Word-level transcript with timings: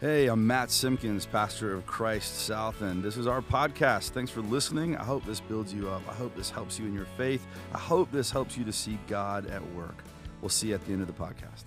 Hey, 0.00 0.28
I'm 0.28 0.46
Matt 0.46 0.70
Simpkins, 0.70 1.26
pastor 1.26 1.74
of 1.74 1.84
Christ 1.84 2.46
South, 2.46 2.80
and 2.80 3.02
this 3.02 3.18
is 3.18 3.26
our 3.26 3.42
podcast. 3.42 4.12
Thanks 4.12 4.30
for 4.30 4.40
listening. 4.40 4.96
I 4.96 5.04
hope 5.04 5.26
this 5.26 5.40
builds 5.40 5.74
you 5.74 5.90
up. 5.90 6.00
I 6.08 6.14
hope 6.14 6.34
this 6.34 6.48
helps 6.48 6.78
you 6.78 6.86
in 6.86 6.94
your 6.94 7.04
faith. 7.18 7.46
I 7.74 7.76
hope 7.76 8.10
this 8.10 8.30
helps 8.30 8.56
you 8.56 8.64
to 8.64 8.72
see 8.72 8.98
God 9.08 9.44
at 9.48 9.60
work. 9.74 10.02
We'll 10.40 10.48
see 10.48 10.68
you 10.68 10.74
at 10.74 10.86
the 10.86 10.94
end 10.94 11.02
of 11.02 11.06
the 11.06 11.12
podcast. 11.12 11.64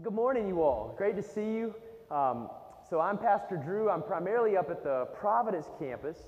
Good 0.00 0.12
morning, 0.12 0.46
you 0.46 0.62
all. 0.62 0.94
Great 0.96 1.16
to 1.16 1.24
see 1.24 1.40
you. 1.40 1.74
Um, 2.08 2.48
so, 2.88 3.00
I'm 3.00 3.18
Pastor 3.18 3.56
Drew. 3.56 3.90
I'm 3.90 4.04
primarily 4.04 4.56
up 4.56 4.70
at 4.70 4.84
the 4.84 5.06
Providence 5.06 5.66
campus. 5.80 6.18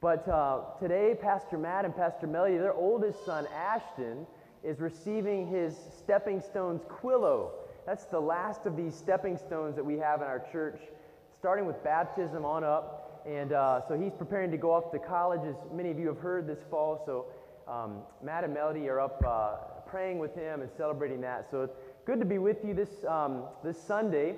But 0.00 0.26
uh, 0.26 0.62
today, 0.80 1.14
Pastor 1.22 1.58
Matt 1.58 1.84
and 1.84 1.94
Pastor 1.94 2.26
Melody, 2.26 2.56
their 2.56 2.74
oldest 2.74 3.24
son, 3.24 3.46
Ashton, 3.54 4.26
is 4.64 4.80
receiving 4.80 5.46
his 5.46 5.76
Stepping 5.96 6.40
Stones 6.40 6.82
Quillo. 6.90 7.50
That's 7.90 8.04
the 8.04 8.20
last 8.20 8.66
of 8.66 8.76
these 8.76 8.94
stepping 8.94 9.36
stones 9.36 9.74
that 9.74 9.84
we 9.84 9.98
have 9.98 10.22
in 10.22 10.28
our 10.28 10.46
church, 10.52 10.80
starting 11.36 11.66
with 11.66 11.82
baptism 11.82 12.44
on 12.44 12.62
up. 12.62 13.24
And 13.26 13.52
uh, 13.52 13.80
so 13.88 13.98
he's 13.98 14.12
preparing 14.12 14.52
to 14.52 14.56
go 14.56 14.72
off 14.72 14.92
to 14.92 15.00
college, 15.00 15.40
as 15.44 15.56
many 15.74 15.90
of 15.90 15.98
you 15.98 16.06
have 16.06 16.18
heard 16.18 16.46
this 16.46 16.60
fall. 16.70 17.02
So 17.04 17.26
um, 17.66 18.02
Matt 18.22 18.44
and 18.44 18.54
Melody 18.54 18.88
are 18.88 19.00
up 19.00 19.20
uh, 19.26 19.56
praying 19.90 20.20
with 20.20 20.36
him 20.36 20.62
and 20.62 20.70
celebrating 20.76 21.20
that. 21.22 21.48
So 21.50 21.62
it's 21.62 21.74
good 22.06 22.20
to 22.20 22.24
be 22.24 22.38
with 22.38 22.58
you 22.64 22.74
this, 22.74 23.04
um, 23.08 23.42
this 23.64 23.82
Sunday, 23.82 24.36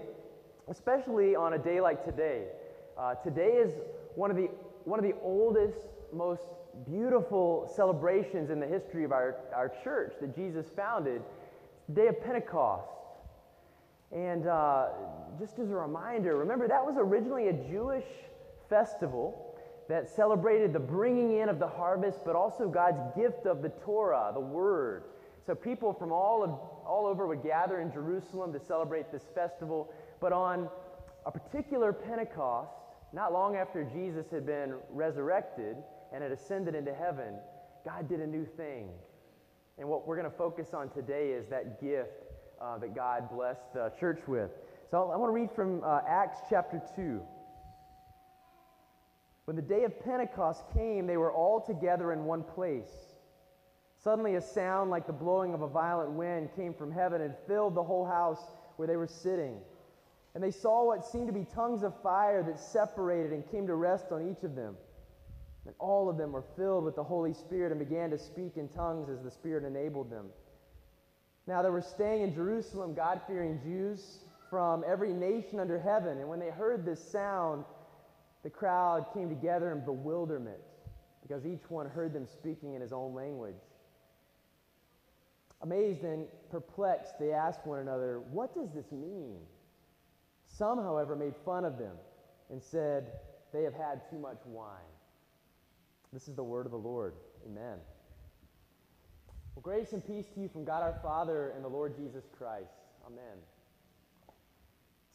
especially 0.69 1.37
on 1.37 1.52
a 1.52 1.59
day 1.59 1.82
like 1.82 2.07
today. 2.07 2.45
Uh, 2.96 3.16
today 3.16 3.51
is 3.51 3.74
one 4.15 4.30
of, 4.30 4.37
the, 4.38 4.48
one 4.84 4.98
of 4.98 5.05
the 5.05 5.15
oldest, 5.23 5.88
most 6.10 6.45
beautiful 6.88 7.71
celebrations 7.77 8.48
in 8.48 8.60
the 8.60 8.66
history 8.66 9.05
of 9.05 9.12
our, 9.12 9.37
our 9.55 9.71
church 9.84 10.15
that 10.23 10.34
Jesus 10.34 10.71
founded. 10.74 11.21
The 11.91 11.95
day 11.95 12.07
of 12.07 12.19
Pentecost. 12.24 12.88
And 14.12 14.47
uh, 14.47 14.89
just 15.39 15.59
as 15.59 15.71
a 15.71 15.75
reminder, 15.75 16.37
remember 16.37 16.69
that 16.69 16.84
was 16.84 16.97
originally 16.98 17.48
a 17.48 17.52
Jewish 17.52 18.05
festival 18.69 19.54
that 19.88 20.09
celebrated 20.09 20.73
the 20.73 20.80
bringing 20.80 21.38
in 21.38 21.49
of 21.49 21.59
the 21.59 21.69
harvest, 21.69 22.21
but 22.24 22.37
also 22.37 22.69
God's 22.69 23.01
gift 23.16 23.46
of 23.46 23.63
the 23.63 23.71
Torah, 23.85 24.30
the 24.32 24.41
Word. 24.41 25.04
So 25.46 25.54
people 25.54 25.93
from 25.93 26.13
all, 26.13 26.45
of, 26.45 26.51
all 26.87 27.07
over 27.07 27.27
would 27.27 27.43
gather 27.43 27.80
in 27.80 27.91
Jerusalem 27.91 28.52
to 28.52 28.60
celebrate 28.60 29.10
this 29.10 29.24
festival. 29.35 29.93
But 30.21 30.32
on 30.32 30.69
a 31.26 31.32
particular 31.32 31.93
Pentecost, 31.93 32.73
not 33.13 33.32
long 33.32 33.57
after 33.57 33.82
Jesus 33.82 34.30
had 34.30 34.47
been 34.47 34.74
resurrected 34.91 35.76
and 36.13 36.23
had 36.23 36.32
ascended 36.32 36.74
into 36.74 36.95
heaven, 36.95 37.35
God 37.85 38.09
did 38.09 38.21
a 38.21 38.26
new 38.26 38.47
thing. 38.57 38.88
And 39.79 39.88
what 39.88 40.07
we're 40.07 40.16
going 40.16 40.30
to 40.30 40.37
focus 40.37 40.74
on 40.74 40.91
today 40.91 41.30
is 41.30 41.49
that 41.49 41.80
gift 41.80 42.21
uh, 42.63 42.79
that 42.79 42.95
God 42.95 43.29
blessed 43.30 43.73
the 43.74 43.93
church 43.99 44.21
with. 44.27 44.51
So 44.91 45.10
I 45.10 45.16
want 45.16 45.30
to 45.30 45.35
read 45.35 45.51
from 45.51 45.82
uh, 45.85 46.01
Acts 46.07 46.38
chapter 46.49 46.80
2. 46.96 47.21
When 49.46 49.57
the 49.57 49.63
day 49.63 49.85
of 49.85 49.99
Pentecost 50.04 50.63
came, 50.73 51.07
they 51.07 51.16
were 51.16 51.32
all 51.32 51.60
together 51.60 52.13
in 52.13 52.24
one 52.24 52.45
place. 52.45 52.93
Suddenly, 54.02 54.37
a 54.37 54.41
sound 54.41 54.91
like 54.91 55.07
the 55.07 55.13
blowing 55.13 55.54
of 55.54 55.63
a 55.63 55.69
violent 55.69 56.13
wind 56.13 56.51
came 56.57 56.74
from 56.74 56.93
heaven 56.93 57.21
and 57.21 57.35
filled 57.46 57.74
the 57.74 57.82
whole 57.82 58.07
house 58.07 58.43
where 58.76 58.87
they 58.87 58.97
were 58.97 59.07
sitting. 59.07 59.59
And 60.35 60.43
they 60.43 60.51
saw 60.51 60.87
what 60.87 61.04
seemed 61.04 61.26
to 61.26 61.32
be 61.32 61.45
tongues 61.45 61.82
of 61.82 62.01
fire 62.02 62.43
that 62.45 62.59
separated 62.59 63.32
and 63.32 63.49
came 63.51 63.66
to 63.66 63.74
rest 63.74 64.06
on 64.10 64.28
each 64.28 64.44
of 64.44 64.54
them. 64.54 64.76
And 65.66 65.75
all 65.78 66.09
of 66.09 66.16
them 66.16 66.32
were 66.32 66.44
filled 66.56 66.84
with 66.84 66.97
the 66.97 67.04
Holy 67.04 67.34
Spirit 67.34 67.71
and 67.71 67.78
began 67.78 68.10
to 68.10 68.19
speak 68.19 68.56
in 68.56 68.69
tongues 68.69 69.09
as 69.09 69.22
the 69.22 69.31
Spirit 69.31 69.65
enabled 69.65 70.10
them. 70.10 70.26
Now, 71.47 71.62
there 71.62 71.72
were 71.72 71.82
staying 71.82 72.22
in 72.22 72.34
Jerusalem 72.34 72.94
God 72.94 73.21
fearing 73.26 73.60
Jews 73.62 74.19
from 74.48 74.84
every 74.87 75.12
nation 75.12 75.59
under 75.59 75.78
heaven. 75.78 76.19
And 76.19 76.28
when 76.28 76.38
they 76.38 76.50
heard 76.50 76.84
this 76.84 77.03
sound, 77.03 77.65
the 78.43 78.50
crowd 78.50 79.06
came 79.15 79.28
together 79.28 79.72
in 79.72 79.84
bewilderment 79.84 80.60
because 81.22 81.47
each 81.47 81.69
one 81.69 81.88
heard 81.88 82.12
them 82.12 82.26
speaking 82.26 82.75
in 82.75 82.80
his 82.80 82.92
own 82.92 83.14
language. 83.14 83.56
Amazed 85.62 86.03
and 86.03 86.26
perplexed, 86.50 87.19
they 87.19 87.32
asked 87.32 87.66
one 87.66 87.78
another, 87.78 88.20
What 88.30 88.54
does 88.54 88.72
this 88.74 88.91
mean? 88.91 89.38
Some, 90.47 90.78
however, 90.78 91.16
made 91.16 91.34
fun 91.44 91.64
of 91.64 91.78
them 91.78 91.97
and 92.50 92.62
said, 92.62 93.12
They 93.53 93.62
have 93.62 93.74
had 93.74 94.03
too 94.10 94.19
much 94.19 94.38
wine. 94.44 94.92
This 96.12 96.28
is 96.28 96.34
the 96.34 96.44
word 96.44 96.66
of 96.66 96.72
the 96.72 96.78
Lord. 96.78 97.14
Amen. 97.47 97.78
Well, 99.54 99.62
grace 99.62 99.92
and 99.92 100.06
peace 100.06 100.26
to 100.34 100.40
you 100.40 100.48
from 100.48 100.64
God 100.64 100.82
our 100.82 100.98
Father 101.02 101.52
and 101.54 101.62
the 101.62 101.68
Lord 101.68 101.94
Jesus 101.94 102.24
Christ. 102.38 102.72
Amen. 103.06 103.36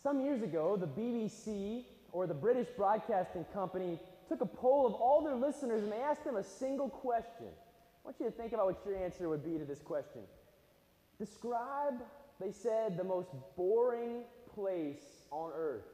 Some 0.03 0.21
years 0.21 0.43
ago, 0.43 0.77
the 0.77 0.85
BBC, 0.85 1.85
or 2.11 2.27
the 2.27 2.35
British 2.35 2.67
Broadcasting 2.77 3.45
Company, 3.51 3.99
took 4.29 4.41
a 4.41 4.45
poll 4.45 4.85
of 4.85 4.93
all 4.93 5.23
their 5.23 5.35
listeners 5.35 5.81
and 5.81 5.91
they 5.91 5.97
asked 5.97 6.23
them 6.23 6.35
a 6.35 6.43
single 6.43 6.87
question. 6.87 7.47
I 7.47 7.99
want 8.03 8.17
you 8.19 8.27
to 8.27 8.31
think 8.31 8.53
about 8.53 8.67
what 8.67 8.79
your 8.85 8.95
answer 8.95 9.27
would 9.27 9.43
be 9.43 9.57
to 9.57 9.65
this 9.65 9.81
question. 9.81 10.21
Describe, 11.17 11.95
they 12.39 12.51
said, 12.51 12.95
the 12.95 13.03
most 13.03 13.29
boring 13.55 14.21
place 14.53 15.25
on 15.31 15.51
earth. 15.55 15.85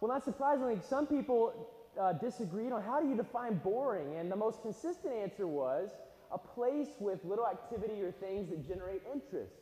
Well, 0.00 0.10
not 0.10 0.24
surprisingly, 0.24 0.80
some 0.88 1.06
people 1.06 1.70
uh, 2.00 2.14
disagreed 2.14 2.72
on 2.72 2.82
how 2.82 3.00
do 3.00 3.08
you 3.08 3.16
define 3.16 3.58
boring, 3.58 4.16
and 4.16 4.30
the 4.30 4.36
most 4.36 4.62
consistent 4.62 5.14
answer 5.14 5.46
was 5.46 5.90
a 6.32 6.38
place 6.38 6.88
with 7.00 7.24
little 7.24 7.46
activity 7.46 8.02
or 8.02 8.12
things 8.12 8.50
that 8.50 8.66
generate 8.66 9.02
interest. 9.12 9.54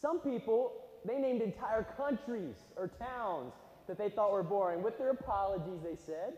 Some 0.00 0.20
people, 0.20 0.72
they 1.04 1.18
named 1.18 1.42
entire 1.42 1.84
countries 1.96 2.56
or 2.76 2.88
towns 2.88 3.52
that 3.86 3.98
they 3.98 4.10
thought 4.10 4.32
were 4.32 4.42
boring. 4.42 4.82
With 4.82 4.98
their 4.98 5.10
apologies, 5.10 5.80
they 5.82 5.96
said. 5.96 6.34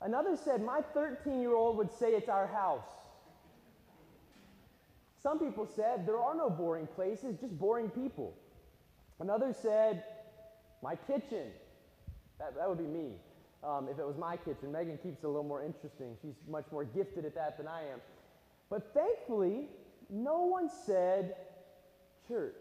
Another 0.00 0.36
said, 0.36 0.62
My 0.62 0.80
13 0.94 1.40
year 1.40 1.54
old 1.54 1.76
would 1.76 1.92
say 1.92 2.10
it's 2.10 2.28
our 2.28 2.46
house. 2.46 2.88
Some 5.22 5.38
people 5.38 5.66
said, 5.66 6.06
There 6.06 6.20
are 6.20 6.34
no 6.34 6.50
boring 6.50 6.86
places, 6.86 7.36
just 7.40 7.58
boring 7.58 7.88
people. 7.90 8.34
Another 9.20 9.54
said, 9.60 10.04
My 10.82 10.96
kitchen. 10.96 11.48
That, 12.38 12.56
that 12.56 12.68
would 12.68 12.78
be 12.78 12.84
me 12.84 13.12
um, 13.64 13.88
if 13.88 13.98
it 13.98 14.06
was 14.06 14.16
my 14.18 14.36
kitchen. 14.36 14.72
Megan 14.72 14.98
keeps 14.98 15.22
it 15.22 15.26
a 15.26 15.28
little 15.28 15.44
more 15.44 15.64
interesting. 15.64 16.16
She's 16.20 16.34
much 16.48 16.66
more 16.72 16.84
gifted 16.84 17.24
at 17.24 17.34
that 17.34 17.56
than 17.58 17.68
I 17.68 17.82
am. 17.82 18.00
But 18.70 18.92
thankfully, 18.94 19.68
no 20.10 20.42
one 20.44 20.68
said 20.86 21.34
church. 22.26 22.56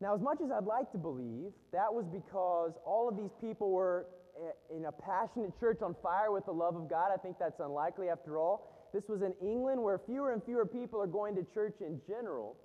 Now, 0.00 0.14
as 0.14 0.20
much 0.20 0.38
as 0.44 0.50
I'd 0.50 0.66
like 0.66 0.92
to 0.92 0.98
believe, 0.98 1.52
that 1.72 1.92
was 1.92 2.04
because 2.06 2.72
all 2.84 3.08
of 3.08 3.16
these 3.16 3.30
people 3.40 3.70
were 3.70 4.06
eh, 4.36 4.76
in 4.76 4.84
a 4.84 4.92
passionate 4.92 5.58
church 5.58 5.80
on 5.80 5.96
fire 6.02 6.30
with 6.32 6.44
the 6.44 6.52
love 6.52 6.76
of 6.76 6.90
God. 6.90 7.10
I 7.14 7.16
think 7.16 7.36
that's 7.38 7.60
unlikely 7.60 8.10
after 8.10 8.36
all. 8.36 8.88
This 8.92 9.04
was 9.08 9.22
in 9.22 9.32
England 9.46 9.82
where 9.82 9.98
fewer 9.98 10.32
and 10.32 10.42
fewer 10.44 10.66
people 10.66 11.00
are 11.00 11.06
going 11.06 11.34
to 11.36 11.46
church 11.54 11.76
in 11.80 12.00
general. 12.06 12.56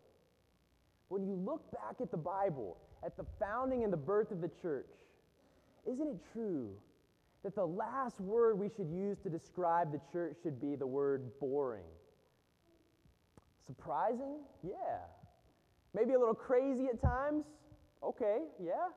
When 1.08 1.26
you 1.26 1.36
look 1.36 1.72
back 1.72 1.96
at 2.02 2.12
the 2.12 2.18
Bible, 2.18 2.78
at 3.06 3.16
the 3.18 3.26
founding 3.40 3.84
and 3.84 3.92
the 3.92 3.98
birth 3.98 4.32
of 4.32 4.42
the 4.42 4.52
church, 4.62 4.88
isn't 5.90 6.08
it 6.08 6.20
true 6.34 6.72
that 7.44 7.56
the 7.56 7.66
last 7.66 8.20
word 8.20 8.60
we 8.60 8.70
should 8.70 8.90
use 8.90 9.18
to 9.20 9.30
describe 9.30 9.92
the 9.92 10.02
church 10.12 10.38
should 10.44 10.62
be 10.62 10.76
the 10.76 10.86
word 10.86 11.32
boring? 11.40 11.84
Surprising? 13.66 14.40
Yeah. 14.64 15.00
Maybe 15.94 16.14
a 16.14 16.20
little 16.20 16.36
crazy 16.36 16.88
at 16.88 17.02
times? 17.02 17.46
Okay, 18.04 18.40
yeah. 18.64 18.90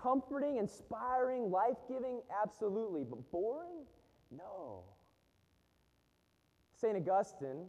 Comforting, 0.00 0.56
inspiring, 0.56 1.50
life 1.50 1.76
giving? 1.88 2.20
Absolutely. 2.42 3.04
But 3.04 3.30
boring? 3.30 3.84
No. 4.30 4.84
St. 6.80 6.96
Augustine, 6.96 7.66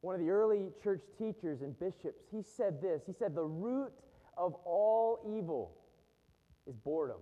one 0.00 0.14
of 0.14 0.20
the 0.20 0.30
early 0.30 0.70
church 0.82 1.02
teachers 1.16 1.62
and 1.62 1.78
bishops, 1.78 2.24
he 2.32 2.42
said 2.42 2.82
this. 2.82 3.02
He 3.06 3.12
said, 3.12 3.34
The 3.34 3.44
root 3.44 3.92
of 4.36 4.54
all 4.64 5.20
evil 5.36 5.76
is 6.66 6.74
boredom. 6.76 7.20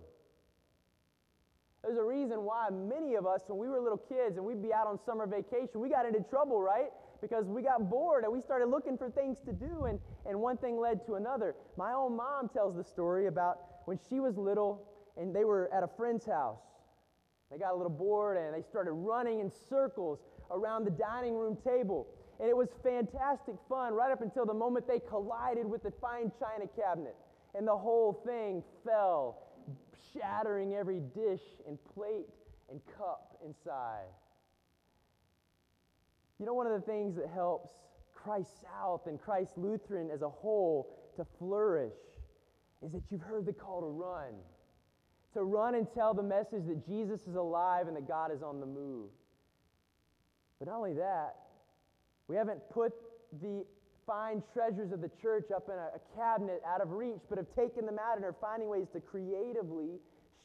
There's 1.83 1.97
a 1.97 2.03
reason 2.03 2.43
why 2.43 2.69
many 2.69 3.15
of 3.15 3.25
us, 3.25 3.41
when 3.47 3.57
we 3.57 3.67
were 3.67 3.79
little 3.79 3.97
kids 3.97 4.37
and 4.37 4.45
we'd 4.45 4.61
be 4.61 4.71
out 4.71 4.85
on 4.85 4.99
summer 5.03 5.25
vacation, 5.25 5.79
we 5.79 5.89
got 5.89 6.05
into 6.05 6.21
trouble, 6.29 6.61
right? 6.61 6.89
Because 7.21 7.45
we 7.45 7.63
got 7.63 7.89
bored 7.89 8.23
and 8.23 8.31
we 8.31 8.39
started 8.39 8.67
looking 8.67 8.97
for 8.97 9.09
things 9.09 9.39
to 9.45 9.53
do, 9.53 9.85
and, 9.85 9.99
and 10.27 10.39
one 10.39 10.57
thing 10.57 10.79
led 10.79 11.03
to 11.07 11.15
another. 11.15 11.55
My 11.77 11.93
own 11.93 12.15
mom 12.15 12.49
tells 12.49 12.75
the 12.75 12.83
story 12.83 13.27
about 13.27 13.57
when 13.85 13.99
she 14.09 14.19
was 14.19 14.37
little 14.37 14.87
and 15.17 15.35
they 15.35 15.43
were 15.43 15.73
at 15.73 15.83
a 15.83 15.89
friend's 15.97 16.25
house. 16.25 16.61
They 17.51 17.57
got 17.57 17.73
a 17.73 17.75
little 17.75 17.91
bored 17.91 18.37
and 18.37 18.53
they 18.53 18.61
started 18.61 18.93
running 18.93 19.39
in 19.39 19.51
circles 19.69 20.19
around 20.51 20.85
the 20.85 20.91
dining 20.91 21.33
room 21.33 21.57
table. 21.65 22.07
And 22.39 22.47
it 22.47 22.55
was 22.55 22.69
fantastic 22.83 23.55
fun 23.67 23.93
right 23.93 24.11
up 24.11 24.21
until 24.21 24.45
the 24.45 24.53
moment 24.53 24.87
they 24.87 24.99
collided 24.99 25.65
with 25.65 25.83
the 25.83 25.91
fine 25.99 26.31
china 26.39 26.65
cabinet. 26.75 27.15
And 27.53 27.67
the 27.67 27.75
whole 27.75 28.21
thing 28.25 28.63
fell 28.85 29.50
shattering 30.13 30.73
every 30.73 30.99
dish 30.99 31.41
and 31.67 31.77
plate 31.93 32.29
and 32.69 32.79
cup 32.97 33.37
inside. 33.45 34.07
You 36.39 36.45
know, 36.45 36.53
one 36.53 36.67
of 36.67 36.73
the 36.73 36.85
things 36.85 37.15
that 37.17 37.27
helps 37.27 37.69
Christ 38.13 38.61
South 38.61 39.07
and 39.07 39.19
Christ 39.19 39.57
Lutheran 39.57 40.09
as 40.11 40.21
a 40.21 40.29
whole 40.29 40.97
to 41.15 41.25
flourish 41.37 41.93
is 42.83 42.91
that 42.93 43.03
you've 43.09 43.21
heard 43.21 43.45
the 43.45 43.53
call 43.53 43.81
to 43.81 43.87
run. 43.87 44.33
To 45.33 45.43
run 45.43 45.75
and 45.75 45.87
tell 45.93 46.13
the 46.13 46.23
message 46.23 46.65
that 46.67 46.85
Jesus 46.85 47.27
is 47.27 47.35
alive 47.35 47.87
and 47.87 47.95
that 47.95 48.07
God 48.07 48.31
is 48.33 48.41
on 48.41 48.59
the 48.59 48.65
move. 48.65 49.09
But 50.59 50.67
not 50.67 50.77
only 50.77 50.93
that, 50.93 51.35
we 52.27 52.35
haven't 52.35 52.59
put 52.69 52.93
the 53.41 53.65
fine 54.05 54.43
treasures 54.53 54.91
of 54.91 55.01
the 55.01 55.11
church 55.21 55.45
up 55.55 55.67
in 55.67 55.75
a, 55.75 55.89
a, 55.95 56.17
cabinet 56.17 56.61
out 56.67 56.81
of 56.81 56.91
reach, 56.91 57.21
but 57.29 57.37
have 57.37 57.53
taken 57.55 57.85
them 57.85 57.97
out 57.99 58.17
and 58.17 58.25
are 58.25 58.35
finding 58.39 58.69
ways 58.69 58.87
to 58.93 58.99
creatively 58.99 59.99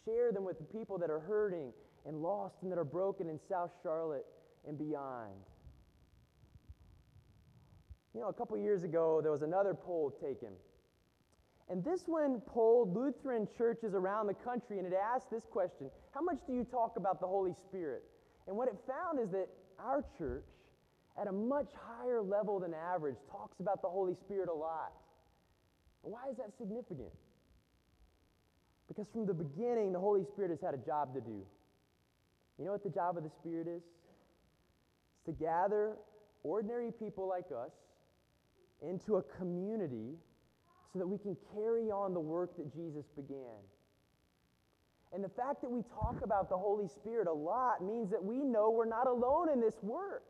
share 0.05 0.33
them 0.33 0.45
with 0.45 0.59
the 0.59 0.65
people 0.65 0.99
that 0.99 1.11
are 1.11 1.21
hurting 1.21 1.73
and 2.07 2.23
lost 2.23 2.57
and 2.63 2.71
that 2.71 2.79
are 2.79 2.85
broken 2.85 3.29
in 3.29 3.39
South 3.49 3.71
Charlotte 3.83 4.27
and 4.67 4.79
beyond. 4.79 5.33
You 8.15 8.21
know, 8.21 8.29
a 8.29 8.33
couple 8.33 8.57
years 8.57 8.85
ago, 8.85 9.21
there 9.23 9.33
was 9.33 9.43
another 9.43 9.75
poll 9.75 10.11
taken. 10.23 10.51
And 11.69 11.85
this 11.85 12.05
one 12.07 12.41
polled 12.47 12.95
Lutheran 12.95 13.49
churches 13.59 13.93
around 13.95 14.29
the 14.29 14.35
country, 14.35 14.79
and 14.79 14.87
it 14.87 14.95
asked 14.95 15.31
this 15.31 15.45
question 15.51 15.91
How 16.15 16.23
much 16.23 16.39
do 16.47 16.55
you 16.55 16.65
talk 16.65 16.97
about 16.97 17.21
the 17.21 17.27
Holy 17.27 17.53
Spirit? 17.69 18.05
And 18.47 18.57
what 18.57 18.69
it 18.69 18.77
found 18.87 19.19
is 19.19 19.31
that 19.33 19.49
our 19.79 20.05
church, 20.17 20.45
at 21.21 21.27
a 21.27 21.33
much 21.33 21.69
higher 21.75 22.21
level 22.21 22.61
than 22.61 22.75
average, 22.75 23.17
talks 23.31 23.61
about 23.61 23.83
the 23.83 23.89
Holy 23.89 24.15
Spirit 24.15 24.49
a 24.49 24.55
lot. 24.55 24.93
Why 26.03 26.29
is 26.31 26.37
that 26.37 26.57
significant? 26.59 27.13
Because 28.89 29.07
from 29.13 29.27
the 29.27 29.35
beginning, 29.35 29.93
the 29.93 29.99
Holy 29.99 30.25
Spirit 30.25 30.51
has 30.51 30.61
had 30.61 30.75
a 30.75 30.79
job 30.87 31.15
to 31.15 31.21
do. 31.21 31.43
You 32.59 32.65
know 32.65 32.73
what 32.73 32.85
the 32.85 32.91
job 32.91 33.17
of 33.17 33.25
the 33.25 33.31
Spirit 33.41 33.67
is? 33.67 33.83
It's 35.17 35.25
to 35.27 35.33
gather 35.33 35.97
ordinary 36.43 36.93
people 36.93 37.29
like 37.29 37.47
us 37.47 37.73
into 38.83 39.17
a 39.17 39.23
community 39.23 40.15
so 40.93 40.99
that 40.99 41.07
we 41.07 41.19
can 41.19 41.37
carry 41.55 41.91
on 41.91 42.15
the 42.15 42.21
work 42.21 42.57
that 42.57 42.73
Jesus 42.73 43.05
began. 43.17 43.59
And 45.13 45.25
the 45.25 45.29
fact 45.29 45.63
that 45.63 45.71
we 45.71 45.83
talk 45.83 46.17
about 46.23 46.49
the 46.49 46.57
Holy 46.57 46.89
Spirit 46.89 47.27
a 47.27 47.33
lot 47.33 47.83
means 47.83 48.11
that 48.11 48.23
we 48.23 48.39
know 48.39 48.71
we're 48.71 48.85
not 48.85 49.07
alone 49.07 49.51
in 49.53 49.61
this 49.61 49.77
work. 49.83 50.25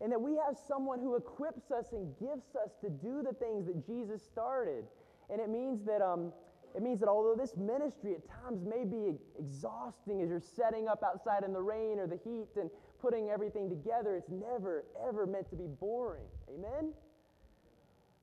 And 0.00 0.12
that 0.12 0.20
we 0.20 0.32
have 0.32 0.56
someone 0.68 1.00
who 1.00 1.16
equips 1.16 1.70
us 1.70 1.92
and 1.92 2.14
gifts 2.18 2.54
us 2.54 2.72
to 2.82 2.90
do 2.90 3.22
the 3.22 3.32
things 3.32 3.66
that 3.66 3.86
Jesus 3.86 4.22
started. 4.22 4.84
And 5.30 5.40
it 5.40 5.48
means 5.48 5.84
that, 5.84 6.02
um, 6.02 6.32
it 6.74 6.82
means 6.82 7.00
that 7.00 7.08
although 7.08 7.34
this 7.34 7.56
ministry 7.56 8.14
at 8.14 8.20
times 8.28 8.64
may 8.64 8.84
be 8.84 9.14
exhausting 9.38 10.20
as 10.20 10.28
you're 10.28 10.40
setting 10.40 10.86
up 10.86 11.02
outside 11.02 11.44
in 11.44 11.52
the 11.52 11.62
rain 11.62 11.98
or 11.98 12.06
the 12.06 12.18
heat 12.24 12.48
and 12.60 12.70
putting 13.00 13.30
everything 13.30 13.70
together, 13.70 14.16
it's 14.16 14.30
never, 14.30 14.84
ever 15.08 15.26
meant 15.26 15.48
to 15.50 15.56
be 15.56 15.66
boring. 15.66 16.26
Amen? 16.50 16.92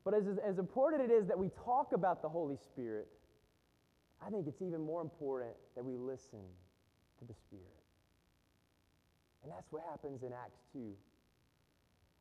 But 0.04 0.14
as, 0.14 0.26
as 0.46 0.60
important 0.60 1.10
it 1.10 1.14
is 1.14 1.28
that 1.28 1.40
we 1.40 1.50
talk 1.66 1.94
about 1.94 2.22
the 2.22 2.30
Holy 2.30 2.58
Spirit, 2.58 3.08
I 4.26 4.30
think 4.30 4.48
it's 4.48 4.62
even 4.62 4.82
more 4.82 5.02
important 5.02 5.52
that 5.76 5.84
we 5.84 5.98
listen 5.98 6.40
to 7.20 7.26
the 7.26 7.34
Spirit. 7.34 7.66
And 9.44 9.52
that's 9.52 9.72
what 9.72 9.82
happens 9.90 10.24
in 10.24 10.32
Acts 10.32 10.62
2. 10.74 10.80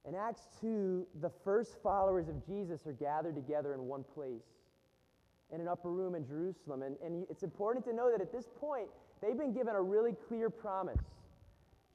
In 0.09 0.15
Acts 0.15 0.49
2, 0.61 1.07
the 1.21 1.31
first 1.45 1.77
followers 1.83 2.29
of 2.29 2.45
Jesus 2.45 2.87
are 2.87 2.93
gathered 2.93 3.37
together 3.37 3.75
in 3.75 3.83
one 3.83 4.05
place 4.15 4.43
in 5.53 5.61
an 5.61 5.69
upper 5.69 5.93
room 5.93 6.15
in 6.15 6.27
Jerusalem. 6.27 6.83
And, 6.83 6.97
and 7.05 7.27
it's 7.31 7.43
important 7.43 7.85
to 7.85 7.93
know 7.93 8.11
that 8.11 8.21
at 8.21 8.33
this 8.33 8.49
point, 8.59 8.89
they've 9.21 9.39
been 9.39 9.53
given 9.53 9.75
a 9.75 9.83
really 9.83 10.15
clear 10.29 10.51
promise. 10.51 11.01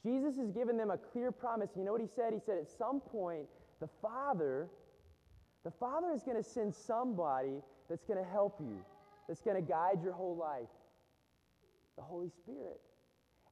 Jesus 0.04 0.38
has 0.38 0.52
given 0.52 0.78
them 0.78 0.92
a 0.92 0.98
clear 0.98 1.32
promise. 1.32 1.72
You 1.76 1.84
know 1.84 1.92
what 1.92 2.02
he 2.02 2.08
said? 2.08 2.34
He 2.34 2.40
said, 2.40 2.58
at 2.60 2.70
some 2.70 3.02
point, 3.02 3.48
the 3.82 3.90
Father 4.02 4.70
the 5.68 5.72
Father 5.72 6.14
is 6.14 6.24
going 6.24 6.38
to 6.38 6.50
send 6.50 6.74
somebody 6.74 7.62
that's 7.90 8.06
going 8.06 8.24
to 8.24 8.30
help 8.32 8.56
you, 8.62 8.78
that's 9.28 9.42
going 9.42 9.58
to 9.58 9.62
guide 9.62 10.02
your 10.02 10.14
whole 10.14 10.38
life 10.38 10.70
the 11.98 12.04
Holy 12.04 12.30
Spirit. 12.30 12.80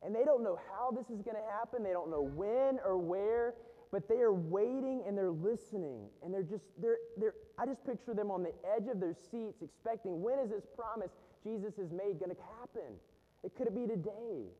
And 0.02 0.16
they 0.16 0.24
don't 0.24 0.42
know 0.42 0.58
how 0.72 0.92
this 0.92 1.10
is 1.10 1.22
going 1.24 1.36
to 1.36 1.52
happen, 1.52 1.84
they 1.84 1.92
don't 1.92 2.10
know 2.10 2.22
when 2.22 2.80
or 2.86 2.96
where, 2.96 3.56
but 3.96 4.10
they 4.10 4.20
are 4.20 4.34
waiting 4.34 5.04
and 5.08 5.18
they're 5.18 5.32
listening. 5.32 6.10
And 6.22 6.34
they're 6.34 6.44
just, 6.44 6.66
they're, 6.82 6.98
they're, 7.16 7.34
I 7.58 7.66
just 7.66 7.86
picture 7.86 8.14
them 8.14 8.30
on 8.30 8.44
the 8.44 8.52
edge 8.76 8.90
of 8.92 9.00
their 9.00 9.16
seats 9.32 9.62
expecting 9.64 10.22
when 10.22 10.38
is 10.38 10.50
this 10.50 10.66
promise 10.76 11.12
Jesus 11.46 11.78
has 11.78 11.92
made 11.92 12.20
going 12.20 12.36
to 12.36 12.42
happen? 12.60 13.00
It 13.42 13.56
could 13.56 13.74
be 13.74 13.88
today. 13.88 14.52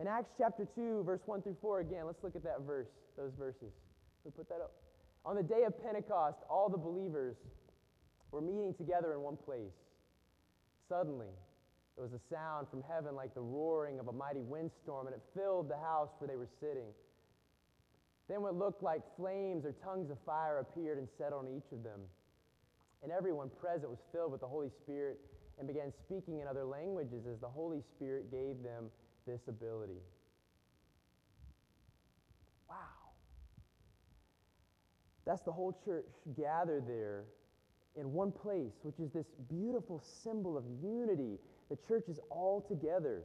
In 0.00 0.08
Acts 0.08 0.32
chapter 0.36 0.66
2, 0.74 1.04
verse 1.06 1.20
1 1.26 1.42
through 1.42 1.54
4, 1.60 1.78
again, 1.78 2.02
let's 2.04 2.24
look 2.24 2.34
at 2.34 2.42
that 2.42 2.62
verse, 2.66 2.88
those 3.16 3.30
verses. 3.38 3.70
Who 4.24 4.32
put 4.32 4.48
that 4.48 4.56
up? 4.56 4.72
On 5.24 5.36
the 5.36 5.44
day 5.44 5.62
of 5.62 5.80
Pentecost, 5.80 6.38
all 6.50 6.68
the 6.68 6.78
believers 6.78 7.36
were 8.32 8.40
meeting 8.40 8.74
together 8.74 9.14
in 9.14 9.20
one 9.20 9.36
place. 9.36 9.78
Suddenly, 10.88 11.30
there 11.94 12.02
was 12.02 12.12
a 12.12 12.34
sound 12.34 12.66
from 12.70 12.82
heaven 12.92 13.14
like 13.14 13.34
the 13.34 13.40
roaring 13.40 14.00
of 14.00 14.08
a 14.08 14.12
mighty 14.12 14.42
windstorm, 14.42 15.06
and 15.06 15.14
it 15.14 15.22
filled 15.32 15.70
the 15.70 15.78
house 15.78 16.10
where 16.18 16.26
they 16.26 16.36
were 16.36 16.48
sitting. 16.58 16.90
Then 18.28 18.42
what 18.42 18.54
looked 18.54 18.82
like 18.82 19.00
flames 19.16 19.64
or 19.64 19.72
tongues 19.82 20.10
of 20.10 20.18
fire 20.26 20.58
appeared 20.58 20.98
and 20.98 21.08
settled 21.16 21.46
on 21.46 21.56
each 21.56 21.72
of 21.72 21.82
them. 21.82 22.00
And 23.02 23.10
everyone 23.10 23.50
present 23.60 23.90
was 23.90 24.00
filled 24.12 24.32
with 24.32 24.40
the 24.40 24.46
Holy 24.46 24.68
Spirit 24.68 25.18
and 25.58 25.66
began 25.66 25.92
speaking 25.92 26.40
in 26.40 26.46
other 26.46 26.64
languages 26.64 27.26
as 27.26 27.40
the 27.40 27.48
Holy 27.48 27.80
Spirit 27.80 28.30
gave 28.30 28.62
them 28.62 28.90
this 29.26 29.40
ability. 29.48 30.00
Wow. 32.68 32.76
That's 35.24 35.42
the 35.42 35.52
whole 35.52 35.78
church 35.84 36.06
gathered 36.36 36.86
there 36.86 37.24
in 37.96 38.12
one 38.12 38.30
place, 38.30 38.74
which 38.82 39.00
is 39.00 39.10
this 39.10 39.26
beautiful 39.48 40.02
symbol 40.22 40.56
of 40.56 40.64
unity. 40.82 41.38
The 41.68 41.78
church 41.88 42.08
is 42.08 42.20
all 42.30 42.60
together. 42.60 43.22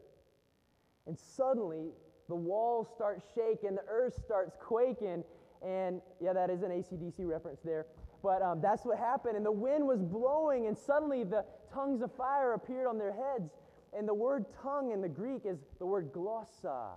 And 1.08 1.18
suddenly, 1.18 1.92
the 2.34 2.38
walls 2.38 2.88
start 2.96 3.22
shaking, 3.36 3.76
the 3.76 3.86
earth 3.88 4.20
starts 4.26 4.58
quaking, 4.60 5.24
and 5.62 6.02
yeah, 6.20 6.34
that 6.34 6.50
is 6.50 6.64
an 6.64 6.72
ACDC 6.72 7.28
reference 7.28 7.60
there. 7.64 7.86
But 8.24 8.42
um, 8.42 8.60
that's 8.60 8.86
what 8.86 8.98
happened. 8.98 9.38
And 9.38 9.46
the 9.46 9.52
wind 9.52 9.86
was 9.86 10.02
blowing, 10.02 10.66
and 10.66 10.76
suddenly 10.76 11.24
the 11.24 11.46
tongues 11.72 12.02
of 12.02 12.12
fire 12.16 12.54
appeared 12.54 12.88
on 12.88 12.98
their 12.98 13.14
heads. 13.14 13.52
And 13.96 14.08
the 14.08 14.16
word 14.16 14.46
tongue 14.64 14.92
in 14.92 15.00
the 15.00 15.08
Greek 15.08 15.42
is 15.46 15.60
the 15.78 15.86
word 15.86 16.12
glossa, 16.12 16.94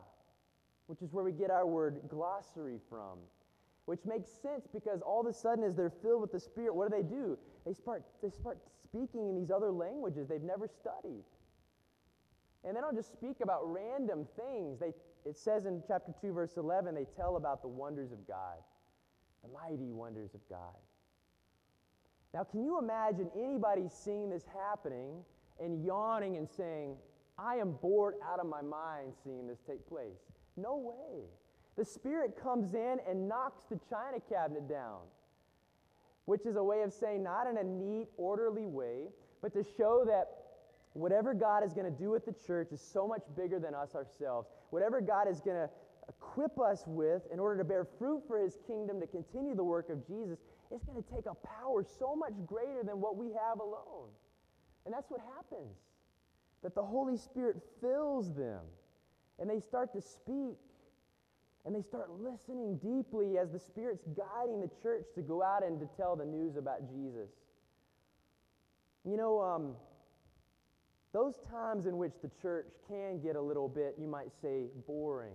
which 0.86 1.02
is 1.02 1.12
where 1.12 1.22
we 1.22 1.32
get 1.32 1.50
our 1.50 1.66
word 1.66 2.00
glossary 2.08 2.78
from 2.88 3.18
which 3.84 4.00
makes 4.04 4.28
sense 4.42 4.66
because 4.72 5.00
all 5.00 5.20
of 5.20 5.28
a 5.28 5.32
sudden, 5.32 5.62
as 5.62 5.76
they're 5.76 5.92
filled 6.02 6.20
with 6.20 6.32
the 6.32 6.40
Spirit, 6.40 6.74
what 6.74 6.90
do 6.90 6.96
they 6.96 7.04
do? 7.04 7.38
They 7.64 7.72
start, 7.72 8.02
they 8.20 8.30
start 8.30 8.58
speaking 8.82 9.28
in 9.28 9.36
these 9.36 9.52
other 9.52 9.70
languages 9.70 10.26
they've 10.26 10.42
never 10.42 10.66
studied. 10.66 11.22
And 12.66 12.76
they 12.76 12.80
don't 12.80 12.96
just 12.96 13.12
speak 13.12 13.36
about 13.40 13.60
random 13.62 14.26
things. 14.36 14.80
They, 14.80 14.92
it 15.26 15.36
says 15.36 15.66
in 15.66 15.82
chapter 15.86 16.12
2, 16.20 16.32
verse 16.32 16.56
11, 16.56 16.94
they 16.94 17.06
tell 17.16 17.36
about 17.36 17.60
the 17.60 17.68
wonders 17.68 18.12
of 18.12 18.26
God, 18.26 18.58
the 19.42 19.50
mighty 19.52 19.90
wonders 19.90 20.34
of 20.34 20.40
God. 20.48 20.76
Now, 22.32 22.44
can 22.44 22.62
you 22.62 22.78
imagine 22.78 23.30
anybody 23.36 23.88
seeing 23.88 24.30
this 24.30 24.44
happening 24.54 25.24
and 25.60 25.84
yawning 25.84 26.36
and 26.36 26.48
saying, 26.48 26.96
I 27.38 27.56
am 27.56 27.72
bored 27.82 28.14
out 28.24 28.40
of 28.40 28.46
my 28.46 28.62
mind 28.62 29.12
seeing 29.24 29.46
this 29.46 29.58
take 29.66 29.86
place? 29.88 30.18
No 30.56 30.76
way. 30.76 31.24
The 31.76 31.84
Spirit 31.84 32.38
comes 32.40 32.74
in 32.74 32.98
and 33.08 33.28
knocks 33.28 33.64
the 33.70 33.80
china 33.90 34.18
cabinet 34.28 34.68
down, 34.68 35.00
which 36.24 36.46
is 36.46 36.56
a 36.56 36.62
way 36.62 36.82
of 36.82 36.92
saying, 36.92 37.22
not 37.22 37.46
in 37.46 37.58
a 37.58 37.64
neat, 37.64 38.08
orderly 38.16 38.66
way, 38.66 39.08
but 39.42 39.52
to 39.52 39.64
show 39.76 40.04
that 40.06 40.28
whatever 40.92 41.34
God 41.34 41.64
is 41.64 41.72
going 41.74 41.90
to 41.90 41.98
do 41.98 42.10
with 42.10 42.24
the 42.24 42.34
church 42.46 42.72
is 42.72 42.80
so 42.80 43.06
much 43.06 43.22
bigger 43.36 43.58
than 43.58 43.74
us 43.74 43.94
ourselves. 43.94 44.48
Whatever 44.70 45.00
God 45.00 45.28
is 45.28 45.40
going 45.40 45.56
to 45.56 45.70
equip 46.08 46.58
us 46.60 46.84
with 46.86 47.22
in 47.32 47.38
order 47.38 47.58
to 47.58 47.64
bear 47.64 47.86
fruit 47.98 48.22
for 48.26 48.38
his 48.38 48.58
kingdom 48.66 49.00
to 49.00 49.06
continue 49.06 49.54
the 49.54 49.64
work 49.64 49.88
of 49.90 50.06
Jesus, 50.06 50.38
it's 50.70 50.84
going 50.84 51.02
to 51.02 51.10
take 51.14 51.26
a 51.26 51.34
power 51.46 51.84
so 51.98 52.14
much 52.14 52.34
greater 52.46 52.82
than 52.84 53.00
what 53.00 53.16
we 53.16 53.26
have 53.26 53.60
alone. 53.60 54.08
And 54.84 54.94
that's 54.94 55.10
what 55.10 55.20
happens. 55.36 55.76
That 56.62 56.74
the 56.74 56.82
Holy 56.82 57.16
Spirit 57.16 57.56
fills 57.80 58.34
them 58.34 58.60
and 59.38 59.48
they 59.50 59.60
start 59.60 59.92
to 59.92 60.00
speak 60.00 60.56
and 61.64 61.74
they 61.74 61.82
start 61.82 62.10
listening 62.20 62.78
deeply 62.78 63.38
as 63.38 63.50
the 63.50 63.58
Spirit's 63.58 64.04
guiding 64.16 64.60
the 64.60 64.70
church 64.82 65.06
to 65.16 65.20
go 65.20 65.42
out 65.42 65.64
and 65.64 65.80
to 65.80 65.88
tell 65.96 66.14
the 66.14 66.24
news 66.24 66.56
about 66.56 66.88
Jesus. 66.88 67.28
You 69.04 69.16
know, 69.16 69.40
um, 69.40 69.74
those 71.16 71.34
times 71.50 71.86
in 71.86 71.96
which 71.96 72.12
the 72.22 72.30
church 72.42 72.66
can 72.88 73.20
get 73.20 73.36
a 73.36 73.40
little 73.40 73.68
bit, 73.68 73.94
you 73.98 74.06
might 74.06 74.30
say, 74.42 74.64
boring. 74.86 75.32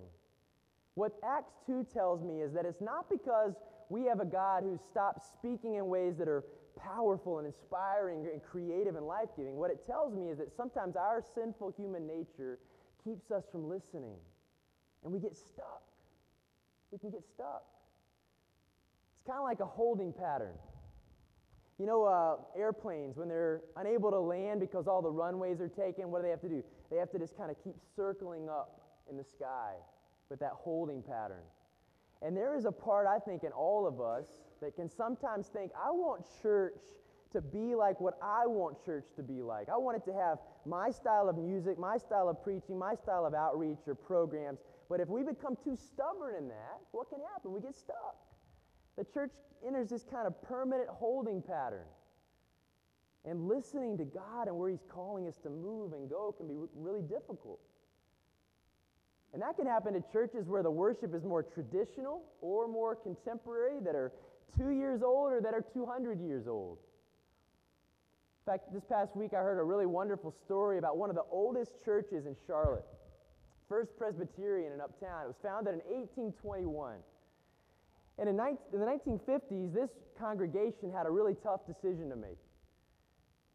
What 0.93 1.13
Acts 1.23 1.53
2 1.65 1.87
tells 1.91 2.21
me 2.21 2.41
is 2.41 2.53
that 2.53 2.65
it's 2.65 2.81
not 2.81 3.09
because 3.09 3.53
we 3.89 4.05
have 4.05 4.19
a 4.19 4.25
God 4.25 4.63
who 4.63 4.77
stopped 4.77 5.21
speaking 5.33 5.75
in 5.75 5.87
ways 5.87 6.17
that 6.17 6.27
are 6.27 6.43
powerful 6.77 7.39
and 7.39 7.47
inspiring 7.47 8.27
and 8.31 8.41
creative 8.43 8.95
and 8.95 9.07
life 9.07 9.29
giving. 9.35 9.55
What 9.55 9.71
it 9.71 9.85
tells 9.85 10.13
me 10.13 10.29
is 10.29 10.37
that 10.37 10.55
sometimes 10.55 10.95
our 10.95 11.23
sinful 11.33 11.73
human 11.77 12.05
nature 12.05 12.59
keeps 13.03 13.31
us 13.31 13.43
from 13.51 13.67
listening 13.67 14.17
and 15.03 15.11
we 15.11 15.19
get 15.19 15.35
stuck 15.35 15.81
we 16.91 16.97
can 16.97 17.09
get 17.09 17.23
stuck. 17.33 17.63
It's 19.15 19.23
kind 19.25 19.39
of 19.39 19.45
like 19.45 19.59
a 19.59 19.65
holding 19.65 20.13
pattern. 20.13 20.53
You 21.81 21.87
know, 21.87 22.03
uh, 22.03 22.35
airplanes, 22.55 23.17
when 23.17 23.27
they're 23.27 23.61
unable 23.75 24.11
to 24.11 24.19
land 24.19 24.59
because 24.59 24.87
all 24.87 25.01
the 25.01 25.09
runways 25.09 25.59
are 25.59 25.67
taken, 25.67 26.11
what 26.11 26.19
do 26.19 26.25
they 26.25 26.29
have 26.29 26.41
to 26.41 26.47
do? 26.47 26.63
They 26.91 26.97
have 26.97 27.09
to 27.09 27.17
just 27.17 27.35
kind 27.35 27.49
of 27.49 27.57
keep 27.63 27.73
circling 27.95 28.49
up 28.49 28.81
in 29.09 29.17
the 29.17 29.23
sky 29.23 29.73
with 30.29 30.39
that 30.41 30.51
holding 30.53 31.01
pattern. 31.01 31.41
And 32.21 32.37
there 32.37 32.55
is 32.55 32.65
a 32.65 32.71
part, 32.71 33.07
I 33.07 33.17
think, 33.17 33.43
in 33.43 33.51
all 33.51 33.87
of 33.87 33.99
us 33.99 34.27
that 34.61 34.75
can 34.75 34.87
sometimes 34.87 35.47
think, 35.47 35.71
I 35.75 35.89
want 35.89 36.23
church 36.43 36.77
to 37.33 37.41
be 37.41 37.73
like 37.73 37.99
what 37.99 38.19
I 38.21 38.45
want 38.45 38.85
church 38.85 39.05
to 39.15 39.23
be 39.23 39.41
like. 39.41 39.67
I 39.67 39.77
want 39.77 39.97
it 39.97 40.05
to 40.05 40.13
have 40.13 40.37
my 40.67 40.91
style 40.91 41.29
of 41.29 41.37
music, 41.39 41.79
my 41.79 41.97
style 41.97 42.29
of 42.29 42.43
preaching, 42.43 42.77
my 42.77 42.93
style 42.93 43.25
of 43.25 43.33
outreach 43.33 43.79
or 43.87 43.95
programs. 43.95 44.59
But 44.87 44.99
if 44.99 45.09
we 45.09 45.23
become 45.23 45.57
too 45.63 45.75
stubborn 45.75 46.35
in 46.35 46.47
that, 46.49 46.77
what 46.91 47.09
can 47.09 47.17
happen? 47.33 47.51
We 47.51 47.59
get 47.59 47.75
stuck. 47.75 48.17
The 48.97 49.05
church 49.05 49.31
enters 49.65 49.89
this 49.89 50.03
kind 50.03 50.27
of 50.27 50.41
permanent 50.41 50.89
holding 50.89 51.41
pattern. 51.41 51.85
And 53.23 53.47
listening 53.47 53.97
to 53.99 54.05
God 54.05 54.47
and 54.47 54.57
where 54.57 54.69
He's 54.69 54.83
calling 54.89 55.27
us 55.27 55.37
to 55.43 55.49
move 55.49 55.93
and 55.93 56.09
go 56.09 56.33
can 56.35 56.47
be 56.47 56.55
really 56.75 57.01
difficult. 57.01 57.59
And 59.33 59.41
that 59.41 59.55
can 59.55 59.65
happen 59.65 59.93
to 59.93 60.03
churches 60.11 60.47
where 60.47 60.63
the 60.63 60.71
worship 60.71 61.13
is 61.13 61.23
more 61.23 61.43
traditional 61.43 62.23
or 62.41 62.67
more 62.67 62.95
contemporary, 62.95 63.79
that 63.81 63.95
are 63.95 64.11
two 64.57 64.71
years 64.71 65.01
old 65.03 65.31
or 65.31 65.41
that 65.41 65.53
are 65.53 65.63
200 65.73 66.19
years 66.19 66.47
old. 66.47 66.79
In 68.45 68.51
fact, 68.51 68.73
this 68.73 68.83
past 68.83 69.15
week 69.15 69.33
I 69.33 69.37
heard 69.37 69.59
a 69.59 69.63
really 69.63 69.85
wonderful 69.85 70.31
story 70.31 70.79
about 70.79 70.97
one 70.97 71.09
of 71.09 71.15
the 71.15 71.23
oldest 71.31 71.73
churches 71.85 72.25
in 72.25 72.35
Charlotte, 72.47 72.83
First 73.69 73.95
Presbyterian 73.97 74.73
in 74.73 74.81
Uptown. 74.81 75.23
It 75.23 75.27
was 75.27 75.37
founded 75.41 75.75
in 75.75 75.79
1821. 75.79 76.95
And 78.19 78.29
in, 78.29 78.35
19, 78.35 78.57
in 78.73 78.79
the 78.79 78.85
1950s, 78.85 79.73
this 79.73 79.89
congregation 80.19 80.91
had 80.91 81.05
a 81.05 81.09
really 81.09 81.35
tough 81.41 81.65
decision 81.65 82.09
to 82.09 82.15
make. 82.15 82.37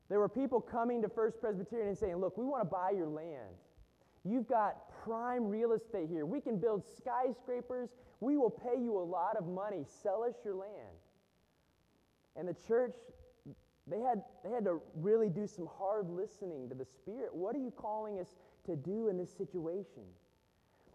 There 0.09 0.19
were 0.21 0.29
people 0.29 0.61
coming 0.61 1.03
to 1.03 1.09
First 1.09 1.41
Presbyterian 1.41 1.89
and 1.89 1.99
saying, 1.99 2.17
Look, 2.17 2.37
we 2.37 2.45
want 2.45 2.63
to 2.63 2.69
buy 2.69 2.91
your 2.91 3.09
land. 3.09 3.55
You've 4.25 4.49
got 4.49 4.91
prime 5.05 5.47
real 5.47 5.73
estate 5.73 6.09
here. 6.09 6.27
We 6.27 6.41
can 6.41 6.59
build 6.59 6.85
skyscrapers. 6.97 7.91
We 8.21 8.37
will 8.37 8.51
pay 8.51 8.81
you 8.81 8.99
a 8.99 9.03
lot 9.03 9.37
of 9.37 9.47
money. 9.47 9.85
Sell 10.03 10.25
us 10.25 10.35
your 10.45 10.55
land. 10.55 10.97
And 12.35 12.49
the 12.49 12.57
church, 12.67 12.95
they 13.87 14.01
had, 14.01 14.23
they 14.45 14.51
had 14.51 14.65
to 14.65 14.81
really 14.97 15.29
do 15.29 15.47
some 15.47 15.69
hard 15.79 16.11
listening 16.11 16.69
to 16.69 16.75
the 16.75 16.85
Spirit. 16.85 17.35
What 17.35 17.55
are 17.55 17.61
you 17.61 17.71
calling 17.71 18.19
us 18.19 18.27
to 18.67 18.75
do 18.77 19.09
in 19.09 19.17
this 19.17 19.31
situation? 19.31 20.03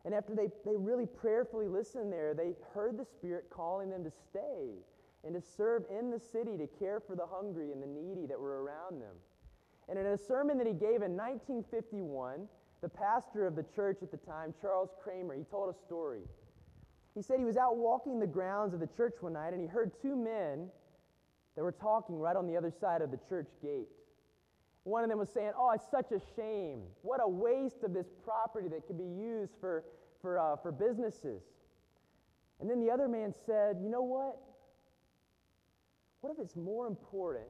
And 0.05 0.13
after 0.13 0.34
they, 0.34 0.50
they 0.65 0.75
really 0.75 1.05
prayerfully 1.05 1.67
listened 1.67 2.12
there, 2.12 2.34
they 2.34 2.53
heard 2.74 2.98
the 2.98 3.05
Spirit 3.05 3.46
calling 3.50 3.89
them 3.89 4.03
to 4.03 4.12
stay 4.12 4.70
and 5.24 5.36
to 5.36 5.41
serve 5.41 5.84
in 5.91 6.10
the 6.10 6.20
city 6.20 6.58
to 6.58 6.67
care 6.79 7.00
for 7.00 7.15
the 7.15 7.25
hungry 7.25 7.72
and 7.72 7.81
the 7.81 7.88
needy 7.88 8.25
that 8.25 8.39
were 8.39 8.63
around 8.63 9.01
them. 9.01 9.15
And 9.88 10.00
in 10.00 10.05
a 10.08 10.17
sermon 10.17 10.58
that 10.58 10.67
he 10.67 10.74
gave 10.74 11.03
in 11.03 11.15
1951, 11.15 12.48
the 12.81 12.89
pastor 12.89 13.46
of 13.46 13.55
the 13.55 13.65
church 13.75 14.00
at 14.01 14.10
the 14.10 14.17
time, 14.17 14.53
Charles 14.60 14.89
Kramer, 15.03 15.36
he 15.36 15.43
told 15.43 15.74
a 15.74 15.77
story. 15.86 16.22
He 17.13 17.22
said 17.22 17.38
he 17.39 17.46
was 17.46 17.58
out 17.58 17.77
walking 17.77 18.20
the 18.20 18.27
grounds 18.27 18.74
of 18.74 18.79
the 18.79 18.88
church 18.88 19.15
one 19.20 19.34
night 19.34 19.53
and 19.53 19.62
he 19.62 19.67
heard 19.67 19.91
two 20.01 20.15
men 20.15 20.70
that 21.55 21.63
were 21.63 21.74
talking 21.74 22.17
right 22.17 22.36
on 22.36 22.48
the 22.48 22.58
other 22.58 22.72
side 22.72 23.01
of 23.01 23.12
the 23.12 23.20
church 23.29 23.50
gate. 23.62 23.89
One 24.84 25.04
of 25.04 25.10
them 25.10 25.20
was 25.20 25.30
saying, 25.30 25.52
Oh, 25.58 25.72
it's 25.72 25.90
such 25.90 26.12
a 26.12 26.22
shame. 26.36 26.82
What 27.02 27.20
a 27.24 27.28
waste 27.28 27.84
of 27.84 27.94
this 27.94 28.08
property 28.24 28.68
that 28.70 28.88
could 28.88 28.98
be 28.98 29.04
used 29.04 29.54
for, 29.60 29.84
for, 30.22 30.40
uh, 30.40 30.56
for 30.58 30.72
businesses. 30.72 31.42
And 32.60 32.70
then 32.70 32.80
the 32.80 32.92
other 32.92 33.08
man 33.08 33.34
said, 33.46 33.78
You 33.82 33.90
know 33.90 34.02
what? 34.02 34.38
What 36.22 36.34
if 36.34 36.40
it's 36.40 36.56
more 36.56 36.88
important 36.88 37.48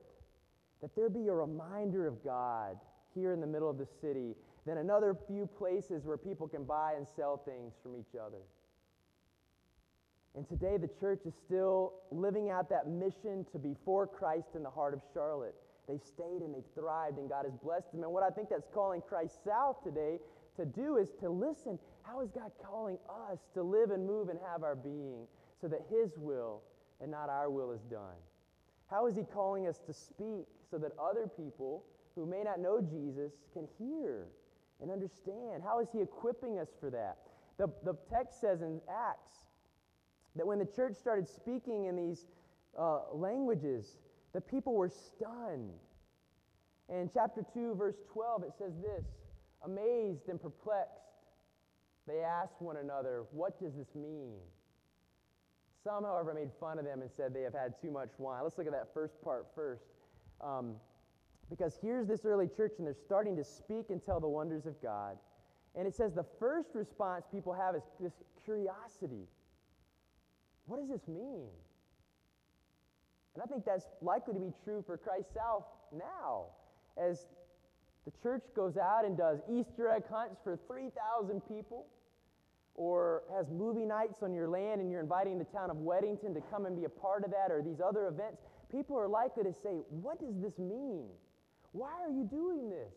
that 0.81 0.95
there 0.95 1.09
be 1.09 1.27
a 1.27 1.33
reminder 1.33 2.07
of 2.07 2.23
God 2.23 2.77
here 3.13 3.33
in 3.33 3.41
the 3.41 3.47
middle 3.47 3.69
of 3.69 3.77
the 3.77 3.87
city 4.01 4.35
than 4.65 4.77
another 4.77 5.15
few 5.27 5.45
places 5.45 6.05
where 6.05 6.17
people 6.17 6.47
can 6.47 6.63
buy 6.63 6.93
and 6.95 7.05
sell 7.15 7.37
things 7.37 7.73
from 7.83 7.95
each 7.95 8.15
other? 8.15 8.41
And 10.35 10.47
today, 10.47 10.77
the 10.77 10.89
church 10.99 11.21
is 11.25 11.33
still 11.45 11.93
living 12.09 12.49
out 12.49 12.69
that 12.69 12.87
mission 12.87 13.45
to 13.51 13.59
be 13.59 13.75
for 13.83 14.07
Christ 14.07 14.55
in 14.55 14.63
the 14.63 14.69
heart 14.69 14.93
of 14.93 15.01
Charlotte. 15.13 15.55
They've 15.91 16.01
stayed 16.01 16.41
and 16.41 16.55
they've 16.55 16.73
thrived, 16.73 17.17
and 17.17 17.27
God 17.27 17.43
has 17.43 17.53
blessed 17.61 17.91
them. 17.91 18.03
And 18.03 18.13
what 18.13 18.23
I 18.23 18.29
think 18.29 18.47
that's 18.49 18.67
calling 18.73 19.01
Christ 19.01 19.43
South 19.43 19.83
today 19.83 20.19
to 20.55 20.65
do 20.65 20.95
is 20.95 21.11
to 21.19 21.29
listen. 21.29 21.77
How 22.03 22.21
is 22.21 22.31
God 22.31 22.51
calling 22.65 22.97
us 23.29 23.39
to 23.55 23.61
live 23.61 23.91
and 23.91 24.07
move 24.07 24.29
and 24.29 24.39
have 24.51 24.63
our 24.63 24.75
being 24.75 25.27
so 25.59 25.67
that 25.67 25.81
His 25.89 26.17
will 26.17 26.61
and 27.01 27.11
not 27.11 27.27
our 27.27 27.49
will 27.49 27.73
is 27.73 27.81
done? 27.81 28.15
How 28.89 29.05
is 29.07 29.15
He 29.15 29.23
calling 29.23 29.67
us 29.67 29.79
to 29.85 29.93
speak 29.93 30.47
so 30.69 30.77
that 30.77 30.93
other 30.97 31.29
people 31.35 31.83
who 32.15 32.25
may 32.25 32.43
not 32.43 32.61
know 32.61 32.79
Jesus 32.79 33.33
can 33.51 33.67
hear 33.77 34.27
and 34.81 34.91
understand? 34.91 35.61
How 35.61 35.81
is 35.81 35.89
He 35.91 35.99
equipping 35.99 36.57
us 36.57 36.69
for 36.79 36.89
that? 36.91 37.17
The, 37.57 37.67
the 37.83 37.97
text 38.09 38.39
says 38.39 38.61
in 38.61 38.79
Acts 38.89 39.39
that 40.37 40.47
when 40.47 40.59
the 40.59 40.65
church 40.65 40.95
started 40.95 41.27
speaking 41.27 41.85
in 41.85 41.97
these 41.97 42.27
uh, 42.79 42.99
languages, 43.13 43.97
the 44.33 44.41
people 44.41 44.73
were 44.73 44.89
stunned. 44.89 45.71
And 46.89 46.99
in 46.99 47.09
chapter 47.13 47.43
2, 47.53 47.75
verse 47.75 47.95
12, 48.11 48.43
it 48.43 48.53
says 48.57 48.73
this 48.81 49.05
Amazed 49.63 50.29
and 50.29 50.41
perplexed, 50.41 51.01
they 52.07 52.19
asked 52.19 52.59
one 52.59 52.77
another, 52.77 53.23
What 53.31 53.59
does 53.59 53.75
this 53.75 53.93
mean? 53.95 54.37
Some, 55.83 56.03
however, 56.03 56.33
made 56.33 56.49
fun 56.59 56.77
of 56.77 56.85
them 56.85 57.01
and 57.01 57.09
said 57.11 57.33
they 57.33 57.41
have 57.41 57.53
had 57.53 57.73
too 57.81 57.91
much 57.91 58.09
wine. 58.17 58.41
Let's 58.43 58.57
look 58.57 58.67
at 58.67 58.73
that 58.73 58.93
first 58.93 59.21
part 59.23 59.47
first. 59.55 59.83
Um, 60.39 60.75
because 61.49 61.77
here's 61.81 62.07
this 62.07 62.23
early 62.23 62.47
church, 62.47 62.73
and 62.77 62.87
they're 62.87 62.93
starting 62.93 63.35
to 63.35 63.43
speak 63.43 63.89
and 63.89 64.03
tell 64.03 64.19
the 64.19 64.27
wonders 64.27 64.65
of 64.65 64.81
God. 64.81 65.17
And 65.75 65.87
it 65.87 65.95
says 65.95 66.13
the 66.13 66.25
first 66.39 66.69
response 66.73 67.25
people 67.31 67.53
have 67.53 67.75
is 67.75 67.83
this 67.99 68.13
curiosity. 68.43 69.27
What 70.65 70.79
does 70.79 70.89
this 70.89 71.07
mean? 71.07 71.47
And 73.33 73.43
I 73.43 73.45
think 73.45 73.65
that's 73.65 73.85
likely 74.01 74.33
to 74.33 74.39
be 74.39 74.51
true 74.63 74.83
for 74.85 74.97
Christ 74.97 75.33
South 75.33 75.63
now. 75.93 76.45
As 76.97 77.27
the 78.05 78.11
church 78.21 78.43
goes 78.55 78.77
out 78.77 79.05
and 79.05 79.17
does 79.17 79.39
Easter 79.49 79.89
egg 79.89 80.03
hunts 80.11 80.39
for 80.43 80.57
3,000 80.67 81.41
people, 81.47 81.85
or 82.75 83.23
has 83.35 83.49
movie 83.49 83.85
nights 83.85 84.23
on 84.23 84.33
your 84.33 84.47
land 84.47 84.81
and 84.81 84.89
you're 84.89 85.01
inviting 85.01 85.37
the 85.37 85.45
town 85.45 85.69
of 85.69 85.77
Weddington 85.77 86.33
to 86.33 86.41
come 86.49 86.65
and 86.65 86.75
be 86.75 86.85
a 86.85 86.89
part 86.89 87.23
of 87.23 87.31
that, 87.31 87.51
or 87.51 87.61
these 87.61 87.81
other 87.81 88.07
events, 88.07 88.41
people 88.71 88.97
are 88.97 89.07
likely 89.07 89.43
to 89.43 89.53
say, 89.53 89.81
What 89.89 90.19
does 90.19 90.41
this 90.41 90.57
mean? 90.57 91.07
Why 91.73 91.91
are 92.01 92.09
you 92.09 92.23
doing 92.23 92.69
this? 92.69 92.93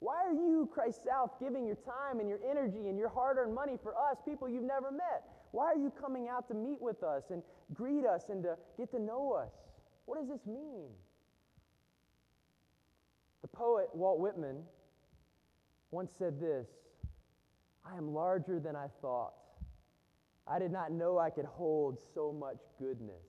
Why 0.00 0.24
are 0.24 0.32
you, 0.32 0.68
Christ 0.72 1.00
South, 1.04 1.32
giving 1.40 1.66
your 1.66 1.76
time 1.76 2.20
and 2.20 2.28
your 2.28 2.38
energy 2.48 2.88
and 2.88 2.98
your 2.98 3.08
hard 3.08 3.36
earned 3.36 3.54
money 3.54 3.76
for 3.82 3.94
us, 3.94 4.18
people 4.24 4.48
you've 4.48 4.62
never 4.62 4.92
met? 4.92 5.37
Why 5.52 5.66
are 5.66 5.76
you 5.76 5.92
coming 6.00 6.28
out 6.28 6.48
to 6.48 6.54
meet 6.54 6.80
with 6.80 7.02
us 7.02 7.24
and 7.30 7.42
greet 7.74 8.04
us 8.04 8.24
and 8.28 8.42
to 8.42 8.56
get 8.76 8.90
to 8.92 8.98
know 8.98 9.32
us? 9.32 9.52
What 10.04 10.18
does 10.18 10.28
this 10.28 10.46
mean? 10.46 10.88
The 13.42 13.48
poet 13.48 13.88
Walt 13.94 14.18
Whitman 14.18 14.62
once 15.90 16.12
said 16.18 16.40
this 16.40 16.66
I 17.84 17.96
am 17.96 18.12
larger 18.12 18.60
than 18.60 18.76
I 18.76 18.86
thought. 19.00 19.34
I 20.46 20.58
did 20.58 20.72
not 20.72 20.92
know 20.92 21.18
I 21.18 21.30
could 21.30 21.44
hold 21.44 21.98
so 22.14 22.32
much 22.32 22.56
goodness. 22.78 23.24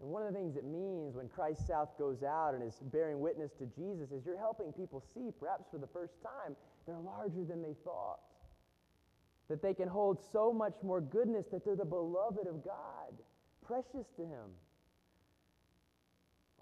And 0.00 0.10
one 0.10 0.22
of 0.22 0.32
the 0.32 0.38
things 0.38 0.56
it 0.56 0.64
means 0.64 1.14
when 1.14 1.28
Christ 1.28 1.66
South 1.66 1.96
goes 1.98 2.22
out 2.22 2.52
and 2.54 2.62
is 2.62 2.74
bearing 2.92 3.20
witness 3.20 3.52
to 3.58 3.66
Jesus 3.66 4.10
is 4.10 4.26
you're 4.26 4.38
helping 4.38 4.72
people 4.72 5.02
see, 5.14 5.30
perhaps 5.38 5.64
for 5.70 5.78
the 5.78 5.86
first 5.86 6.14
time, 6.22 6.56
they're 6.86 6.98
larger 6.98 7.44
than 7.48 7.62
they 7.62 7.74
thought. 7.84 8.20
That 9.48 9.62
they 9.62 9.74
can 9.74 9.88
hold 9.88 10.18
so 10.32 10.52
much 10.52 10.74
more 10.82 11.00
goodness, 11.00 11.46
that 11.52 11.64
they're 11.64 11.76
the 11.76 11.84
beloved 11.84 12.46
of 12.48 12.64
God, 12.64 13.12
precious 13.66 14.06
to 14.16 14.22
Him. 14.22 14.50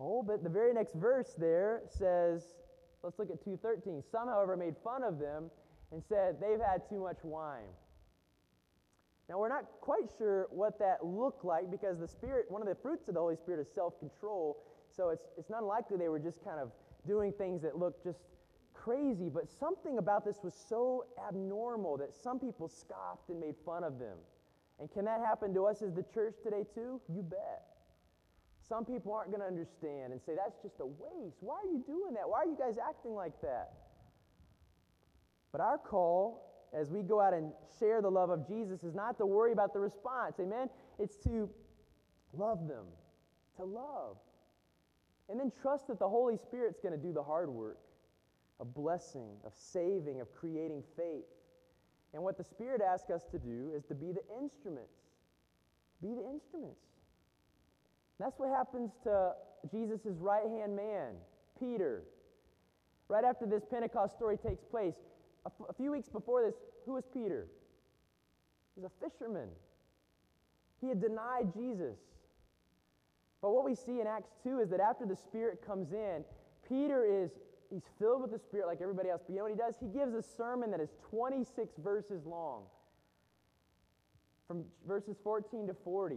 Oh, 0.00 0.22
but 0.22 0.42
the 0.42 0.48
very 0.48 0.74
next 0.74 0.94
verse 0.94 1.34
there 1.38 1.82
says, 1.88 2.42
let's 3.02 3.18
look 3.18 3.30
at 3.30 3.44
213. 3.44 4.02
Some, 4.10 4.28
however, 4.28 4.56
made 4.56 4.74
fun 4.82 5.04
of 5.04 5.18
them 5.18 5.50
and 5.92 6.02
said 6.08 6.36
they've 6.40 6.58
had 6.58 6.88
too 6.88 7.00
much 7.00 7.18
wine. 7.22 7.70
Now, 9.28 9.38
we're 9.38 9.48
not 9.48 9.64
quite 9.80 10.10
sure 10.18 10.48
what 10.50 10.78
that 10.80 11.04
looked 11.04 11.44
like 11.44 11.70
because 11.70 11.98
the 11.98 12.08
Spirit, 12.08 12.46
one 12.48 12.62
of 12.62 12.68
the 12.68 12.74
fruits 12.74 13.06
of 13.08 13.14
the 13.14 13.20
Holy 13.20 13.36
Spirit 13.36 13.60
is 13.60 13.68
self 13.74 13.98
control. 14.00 14.58
So 14.94 15.10
it's, 15.10 15.24
it's 15.38 15.48
not 15.48 15.64
likely 15.64 15.96
they 15.96 16.08
were 16.08 16.18
just 16.18 16.42
kind 16.44 16.58
of 16.58 16.70
doing 17.06 17.32
things 17.32 17.62
that 17.62 17.78
looked 17.78 18.04
just 18.04 18.18
crazy, 18.82 19.28
but 19.28 19.48
something 19.48 19.98
about 19.98 20.24
this 20.24 20.38
was 20.42 20.54
so 20.54 21.04
abnormal 21.28 21.96
that 21.98 22.14
some 22.14 22.38
people 22.38 22.68
scoffed 22.68 23.28
and 23.28 23.38
made 23.38 23.54
fun 23.64 23.84
of 23.84 23.98
them. 23.98 24.16
And 24.80 24.90
can 24.90 25.04
that 25.04 25.20
happen 25.20 25.54
to 25.54 25.66
us 25.66 25.82
as 25.82 25.94
the 25.94 26.02
church 26.02 26.34
today, 26.42 26.64
too? 26.74 27.00
You 27.08 27.22
bet. 27.22 27.62
Some 28.68 28.84
people 28.84 29.12
aren't 29.12 29.30
going 29.30 29.40
to 29.40 29.46
understand 29.46 30.12
and 30.12 30.20
say, 30.20 30.32
that's 30.36 30.60
just 30.62 30.80
a 30.80 30.86
waste. 30.86 31.36
Why 31.40 31.54
are 31.54 31.70
you 31.70 31.84
doing 31.86 32.14
that? 32.14 32.28
Why 32.28 32.38
are 32.38 32.46
you 32.46 32.56
guys 32.58 32.76
acting 32.88 33.14
like 33.14 33.40
that? 33.42 33.72
But 35.52 35.60
our 35.60 35.78
call 35.78 36.68
as 36.72 36.90
we 36.90 37.02
go 37.02 37.20
out 37.20 37.34
and 37.34 37.52
share 37.78 38.00
the 38.00 38.10
love 38.10 38.30
of 38.30 38.48
Jesus 38.48 38.82
is 38.82 38.94
not 38.94 39.18
to 39.18 39.26
worry 39.26 39.52
about 39.52 39.74
the 39.74 39.80
response. 39.80 40.36
Amen? 40.40 40.68
It's 40.98 41.16
to 41.18 41.50
love 42.32 42.66
them 42.66 42.86
to 43.58 43.64
love. 43.64 44.16
And 45.28 45.38
then 45.38 45.52
trust 45.60 45.88
that 45.88 45.98
the 45.98 46.08
Holy 46.08 46.36
Spirit's 46.36 46.80
going 46.80 46.98
to 46.98 47.00
do 47.00 47.12
the 47.12 47.22
hard 47.22 47.50
work 47.50 47.78
of 48.62 48.72
blessing, 48.74 49.36
of 49.44 49.52
saving, 49.54 50.20
of 50.20 50.32
creating 50.32 50.84
faith. 50.96 51.26
And 52.14 52.22
what 52.22 52.38
the 52.38 52.44
Spirit 52.44 52.80
asks 52.80 53.10
us 53.10 53.24
to 53.32 53.38
do 53.38 53.72
is 53.76 53.84
to 53.86 53.94
be 53.94 54.12
the 54.12 54.22
instruments. 54.40 54.94
Be 56.00 56.14
the 56.14 56.24
instruments. 56.32 56.80
That's 58.20 58.38
what 58.38 58.50
happens 58.50 58.92
to 59.02 59.32
Jesus' 59.70 60.18
right 60.20 60.46
hand 60.46 60.76
man, 60.76 61.14
Peter. 61.58 62.04
Right 63.08 63.24
after 63.24 63.46
this 63.46 63.64
Pentecost 63.68 64.14
story 64.14 64.36
takes 64.36 64.62
place, 64.64 64.94
a, 65.44 65.48
f- 65.48 65.66
a 65.68 65.72
few 65.72 65.90
weeks 65.90 66.08
before 66.08 66.42
this, 66.42 66.54
who 66.86 66.92
was 66.92 67.04
Peter? 67.12 67.48
He 68.74 68.80
was 68.80 68.90
a 68.90 69.04
fisherman. 69.04 69.48
He 70.80 70.88
had 70.88 71.00
denied 71.00 71.52
Jesus. 71.52 71.98
But 73.40 73.50
what 73.50 73.64
we 73.64 73.74
see 73.74 74.00
in 74.00 74.06
Acts 74.06 74.30
2 74.44 74.60
is 74.60 74.70
that 74.70 74.78
after 74.78 75.04
the 75.04 75.16
Spirit 75.16 75.66
comes 75.66 75.92
in, 75.92 76.24
Peter 76.68 77.04
is 77.04 77.32
he's 77.72 77.88
filled 77.98 78.22
with 78.22 78.30
the 78.30 78.38
Spirit 78.38 78.66
like 78.66 78.80
everybody 78.80 79.08
else. 79.08 79.22
But 79.26 79.32
you 79.32 79.38
know 79.38 79.44
what 79.44 79.52
he 79.52 79.58
does? 79.58 79.76
He 79.80 79.88
gives 79.88 80.14
a 80.14 80.22
sermon 80.22 80.70
that 80.72 80.80
is 80.80 80.90
26 81.10 81.74
verses 81.82 82.26
long. 82.26 82.64
From 84.46 84.64
verses 84.86 85.16
14 85.24 85.68
to 85.68 85.74
40, 85.82 86.16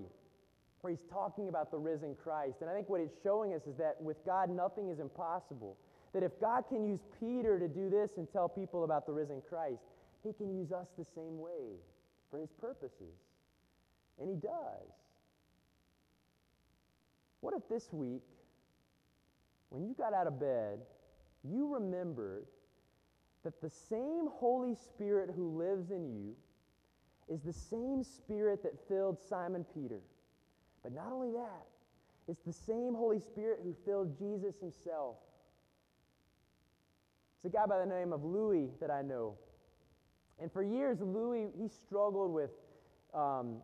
where 0.81 0.91
he's 0.91 1.05
talking 1.09 1.47
about 1.47 1.71
the 1.71 1.77
risen 1.77 2.15
Christ. 2.21 2.57
And 2.61 2.69
I 2.69 2.73
think 2.73 2.89
what 2.89 2.99
it's 2.99 3.15
showing 3.23 3.53
us 3.53 3.61
is 3.67 3.77
that 3.77 3.95
with 4.01 4.17
God, 4.25 4.49
nothing 4.49 4.89
is 4.89 4.99
impossible. 4.99 5.77
That 6.13 6.23
if 6.23 6.39
God 6.41 6.63
can 6.67 6.83
use 6.85 6.99
Peter 7.19 7.57
to 7.57 7.67
do 7.67 7.89
this 7.89 8.11
and 8.17 8.27
tell 8.31 8.49
people 8.49 8.83
about 8.83 9.05
the 9.05 9.13
risen 9.13 9.41
Christ, 9.47 9.81
he 10.23 10.33
can 10.33 10.53
use 10.53 10.71
us 10.71 10.87
the 10.97 11.05
same 11.15 11.39
way 11.39 11.79
for 12.29 12.39
his 12.39 12.49
purposes. 12.59 13.15
And 14.19 14.29
he 14.29 14.35
does. 14.35 14.91
What 17.41 17.53
if 17.53 17.67
this 17.69 17.89
week, 17.91 18.23
when 19.69 19.85
you 19.85 19.93
got 19.93 20.13
out 20.13 20.27
of 20.27 20.39
bed, 20.39 20.79
you 21.49 21.73
remembered 21.73 22.45
that 23.43 23.61
the 23.61 23.69
same 23.69 24.27
Holy 24.31 24.75
Spirit 24.75 25.29
who 25.35 25.57
lives 25.57 25.91
in 25.91 26.07
you 26.09 26.35
is 27.27 27.41
the 27.41 27.53
same 27.53 28.03
Spirit 28.03 28.63
that 28.63 28.87
filled 28.87 29.19
Simon 29.19 29.65
Peter? 29.73 30.01
But 30.83 30.93
not 30.93 31.11
only 31.11 31.31
that, 31.31 31.65
it's 32.27 32.41
the 32.41 32.53
same 32.53 32.93
Holy 32.93 33.19
Spirit 33.19 33.59
who 33.63 33.75
filled 33.85 34.17
Jesus 34.17 34.59
himself. 34.59 35.17
It's 37.43 37.53
a 37.53 37.57
guy 37.57 37.65
by 37.67 37.79
the 37.79 37.85
name 37.85 38.13
of 38.13 38.23
Louis 38.23 38.71
that 38.81 38.89
I 38.89 39.01
know. 39.01 39.35
And 40.39 40.51
for 40.51 40.63
years, 40.63 41.01
Louis, 41.01 41.49
he 41.57 41.67
struggled 41.67 42.33
with 42.33 42.51
um, 43.13 43.57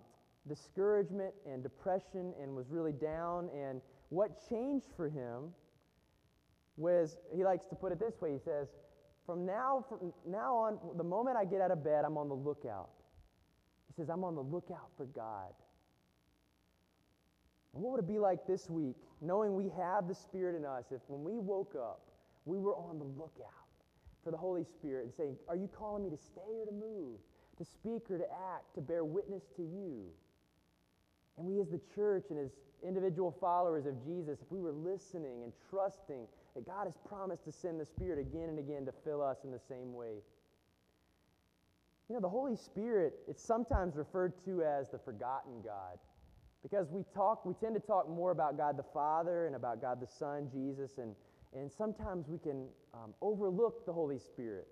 discouragement 0.48 1.34
and 1.46 1.64
depression 1.64 2.34
and 2.42 2.56
was 2.56 2.70
really 2.70 2.92
down. 2.92 3.50
And 3.56 3.82
what 4.10 4.48
changed 4.50 4.88
for 4.96 5.10
him 5.10 5.54
was, 6.82 7.18
he 7.34 7.44
likes 7.44 7.66
to 7.68 7.76
put 7.76 7.92
it 7.92 8.00
this 8.00 8.20
way 8.20 8.34
he 8.34 8.40
says, 8.40 8.68
from 9.26 9.46
now, 9.46 9.86
from 9.88 10.12
now 10.28 10.56
on, 10.56 10.80
the 10.98 11.04
moment 11.04 11.38
I 11.38 11.46
get 11.46 11.62
out 11.62 11.72
of 11.72 11.84
bed, 11.84 12.04
I'm 12.06 12.18
on 12.18 12.28
the 12.28 12.36
lookout. 12.36 12.90
He 13.88 13.94
says, 13.94 14.10
I'm 14.10 14.24
on 14.24 14.36
the 14.36 14.42
lookout 14.42 14.90
for 14.98 15.06
God. 15.06 15.54
And 17.74 17.84
what 17.84 17.94
would 17.94 18.00
it 18.00 18.08
be 18.08 18.20
like 18.20 18.46
this 18.48 18.70
week, 18.70 18.98
knowing 19.22 19.56
we 19.56 19.70
have 19.78 20.08
the 20.08 20.16
Spirit 20.16 20.56
in 20.56 20.66
us, 20.66 20.86
if 20.92 21.02
when 21.08 21.24
we 21.24 21.38
woke 21.38 21.76
up, 21.76 22.02
we 22.46 22.58
were 22.58 22.76
on 22.76 22.98
the 22.98 23.06
lookout 23.06 23.48
for 24.24 24.32
the 24.32 24.38
Holy 24.38 24.64
Spirit 24.64 25.06
and 25.06 25.14
saying, 25.14 25.36
Are 25.48 25.56
you 25.56 25.70
calling 25.72 26.04
me 26.04 26.10
to 26.10 26.18
stay 26.18 26.60
or 26.60 26.66
to 26.66 26.72
move, 26.72 27.20
to 27.58 27.64
speak 27.66 28.10
or 28.10 28.18
to 28.18 28.26
act, 28.54 28.76
to 28.76 28.82
bear 28.82 29.06
witness 29.06 29.44
to 29.56 29.62
you? 29.62 30.08
And 31.38 31.48
we, 31.48 31.60
as 31.60 31.70
the 31.70 31.82
church 31.96 32.26
and 32.30 32.40
as 32.40 32.52
individual 32.86 33.36
followers 33.40 33.86
of 33.86 34.04
Jesus, 34.04 34.40
if 34.42 34.52
we 34.52 34.60
were 34.60 34.74
listening 34.74 35.44
and 35.44 35.54
trusting 35.70 36.28
that 36.56 36.66
God 36.66 36.86
has 36.86 36.94
promised 37.08 37.46
to 37.46 37.52
send 37.52 37.80
the 37.80 37.86
Spirit 37.86 38.20
again 38.20 38.50
and 38.50 38.60
again 38.60 38.86
to 38.86 38.94
fill 39.04 39.22
us 39.22 39.38
in 39.44 39.52
the 39.52 39.60
same 39.60 39.94
way. 39.94 40.22
You 42.10 42.16
know, 42.16 42.22
the 42.22 42.30
Holy 42.30 42.58
Spirit, 42.58 43.14
it's 43.28 43.42
sometimes 43.42 43.96
referred 43.96 44.34
to 44.46 44.64
as 44.64 44.90
the 44.90 45.00
forgotten 45.00 45.62
God. 45.64 45.98
Because 46.62 46.92
we 46.92 47.04
talk, 47.16 47.46
we 47.46 47.54
tend 47.54 47.74
to 47.76 47.80
talk 47.80 48.10
more 48.10 48.32
about 48.32 48.58
God 48.58 48.78
the 48.78 48.86
Father 48.94 49.48
and 49.48 49.56
about 49.56 49.82
God 49.82 50.00
the 50.02 50.08
Son, 50.08 50.50
Jesus, 50.54 50.98
and, 50.98 51.16
and 51.56 51.72
sometimes 51.72 52.28
we 52.28 52.38
can 52.38 52.68
um, 52.94 53.14
overlook 53.22 53.86
the 53.86 53.94
Holy 53.94 54.20
Spirit. 54.20 54.68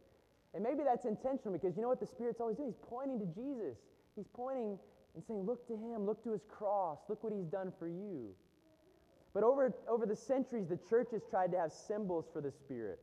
And 0.54 0.64
maybe 0.64 0.82
that's 0.84 1.06
intentional 1.06 1.54
because 1.54 1.76
you 1.78 1.82
know 1.82 1.88
what 1.88 2.00
the 2.00 2.08
Spirit's 2.08 2.42
always 2.42 2.58
doing? 2.58 2.70
He's 2.70 2.88
pointing 2.90 3.20
to 3.20 3.26
Jesus. 3.26 3.78
He's 4.16 4.28
pointing 4.34 4.78
and 5.16 5.24
saying, 5.26 5.46
Look 5.46 5.68
to 5.68 5.74
Him, 5.74 6.06
look 6.06 6.24
to 6.24 6.32
His 6.32 6.42
cross, 6.50 7.00
look 7.10 7.24
what 7.24 7.34
He's 7.34 7.48
done 7.48 7.72
for 7.78 7.88
you. 7.88 8.30
But 9.34 9.44
over, 9.44 9.74
over 9.88 10.06
the 10.06 10.16
centuries, 10.16 10.68
the 10.68 10.80
church 10.90 11.10
has 11.12 11.22
tried 11.30 11.52
to 11.52 11.60
have 11.60 11.72
symbols 11.72 12.26
for 12.34 12.42
the 12.42 12.52
Spirit 12.52 13.00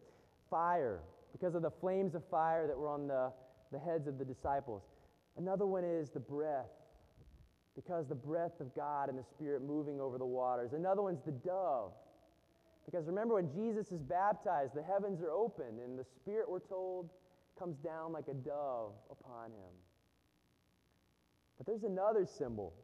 fire, 0.50 1.00
because 1.32 1.54
of 1.54 1.62
the 1.62 1.70
flames 1.70 2.14
of 2.14 2.22
fire 2.30 2.66
that 2.66 2.76
were 2.76 2.88
on 2.88 3.06
the, 3.08 3.32
the 3.72 3.78
heads 3.78 4.06
of 4.06 4.18
the 4.18 4.24
disciples. 4.24 4.82
Another 5.36 5.66
one 5.66 5.84
is 5.84 6.10
the 6.10 6.20
breath 6.20 6.70
because 7.74 8.08
the 8.08 8.14
breath 8.14 8.58
of 8.60 8.74
God 8.74 9.10
and 9.10 9.18
the 9.18 9.24
Spirit 9.24 9.62
moving 9.62 10.00
over 10.00 10.16
the 10.16 10.24
waters. 10.24 10.72
Another 10.72 11.02
one's 11.02 11.22
the 11.24 11.32
dove. 11.32 11.92
Because 12.86 13.06
remember, 13.06 13.34
when 13.34 13.52
Jesus 13.52 13.92
is 13.92 14.00
baptized, 14.00 14.72
the 14.74 14.82
heavens 14.82 15.20
are 15.20 15.30
open, 15.30 15.80
and 15.84 15.98
the 15.98 16.04
Spirit, 16.04 16.48
we're 16.48 16.60
told, 16.60 17.10
comes 17.58 17.76
down 17.78 18.12
like 18.12 18.28
a 18.28 18.34
dove 18.34 18.92
upon 19.10 19.50
him. 19.50 19.74
But 21.56 21.66
there's 21.66 21.84
another 21.84 22.26
symbol. 22.26 22.74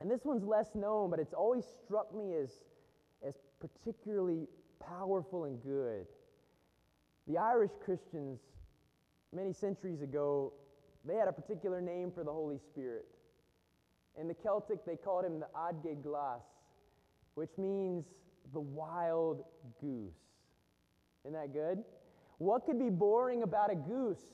And 0.00 0.10
this 0.10 0.24
one's 0.24 0.44
less 0.44 0.74
known, 0.74 1.10
but 1.10 1.18
it's 1.18 1.32
always 1.32 1.64
struck 1.84 2.14
me 2.14 2.34
as, 2.34 2.50
as 3.26 3.34
particularly 3.60 4.46
powerful 4.80 5.44
and 5.44 5.62
good. 5.62 6.06
The 7.26 7.38
Irish 7.38 7.72
Christians, 7.84 8.40
many 9.34 9.52
centuries 9.52 10.02
ago, 10.02 10.52
they 11.04 11.14
had 11.14 11.28
a 11.28 11.32
particular 11.32 11.80
name 11.80 12.10
for 12.12 12.24
the 12.24 12.32
Holy 12.32 12.58
Spirit. 12.58 13.06
In 14.20 14.28
the 14.28 14.34
Celtic, 14.34 14.84
they 14.84 14.96
called 14.96 15.24
him 15.24 15.40
the 15.40 15.48
Adge 15.56 16.02
Glas, 16.02 16.42
which 17.34 17.50
means 17.58 18.04
the 18.52 18.60
wild 18.60 19.42
goose. 19.80 20.14
Isn't 21.24 21.34
that 21.34 21.52
good? 21.52 21.82
What 22.38 22.64
could 22.66 22.78
be 22.78 22.90
boring 22.90 23.42
about 23.42 23.72
a 23.72 23.74
goose? 23.74 24.24